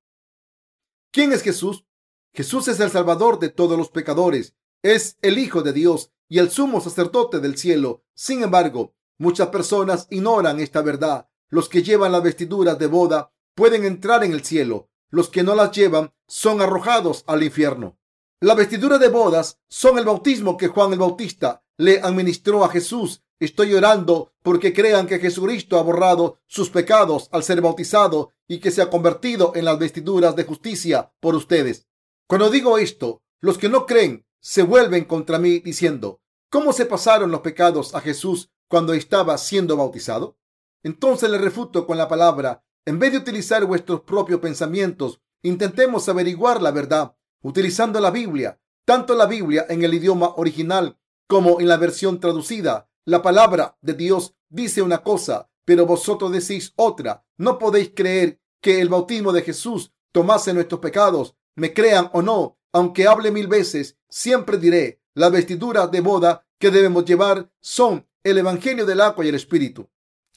[1.10, 1.86] ¿Quién es Jesús?
[2.34, 4.54] Jesús es el Salvador de todos los pecadores.
[4.82, 8.04] Es el Hijo de Dios y el sumo sacerdote del cielo.
[8.14, 11.28] Sin embargo, muchas personas ignoran esta verdad.
[11.48, 14.88] Los que llevan las vestiduras de boda pueden entrar en el cielo.
[15.10, 17.98] Los que no las llevan son arrojados al infierno.
[18.38, 23.24] Las vestiduras de bodas son el bautismo que Juan el Bautista le administró a Jesús.
[23.40, 28.70] Estoy llorando porque crean que Jesucristo ha borrado sus pecados al ser bautizado y que
[28.70, 31.88] se ha convertido en las vestiduras de justicia por ustedes.
[32.28, 37.32] Cuando digo esto, los que no creen se vuelven contra mí diciendo, ¿cómo se pasaron
[37.32, 40.38] los pecados a Jesús cuando estaba siendo bautizado?
[40.84, 46.62] Entonces le refuto con la palabra, en vez de utilizar vuestros propios pensamientos, intentemos averiguar
[46.62, 51.76] la verdad utilizando la Biblia, tanto la Biblia en el idioma original como en la
[51.76, 52.88] versión traducida.
[53.04, 57.24] La palabra de Dios dice una cosa, pero vosotros decís otra.
[57.36, 61.36] No podéis creer que el bautismo de Jesús tomase nuestros pecados.
[61.54, 66.70] Me crean o no, aunque hable mil veces, siempre diré, las vestiduras de boda que
[66.70, 69.88] debemos llevar son el Evangelio del agua y el Espíritu.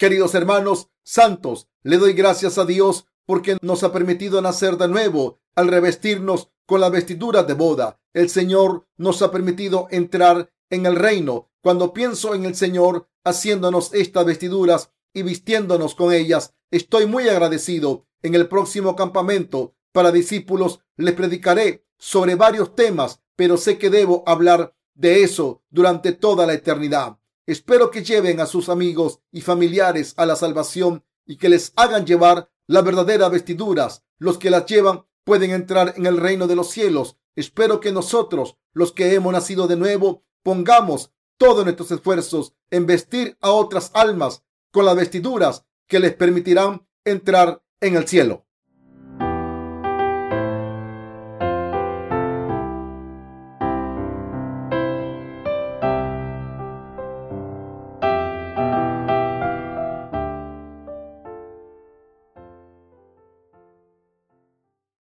[0.01, 5.41] Queridos hermanos santos, le doy gracias a Dios porque nos ha permitido nacer de nuevo
[5.53, 8.01] al revestirnos con las vestiduras de boda.
[8.11, 11.51] El Señor nos ha permitido entrar en el reino.
[11.61, 18.07] Cuando pienso en el Señor haciéndonos estas vestiduras y vistiéndonos con ellas, estoy muy agradecido.
[18.23, 24.23] En el próximo campamento para discípulos les predicaré sobre varios temas, pero sé que debo
[24.25, 27.20] hablar de eso durante toda la eternidad.
[27.51, 32.05] Espero que lleven a sus amigos y familiares a la salvación y que les hagan
[32.05, 34.05] llevar las verdaderas vestiduras.
[34.19, 37.17] Los que las llevan pueden entrar en el reino de los cielos.
[37.35, 43.37] Espero que nosotros, los que hemos nacido de nuevo, pongamos todos nuestros esfuerzos en vestir
[43.41, 48.45] a otras almas con las vestiduras que les permitirán entrar en el cielo.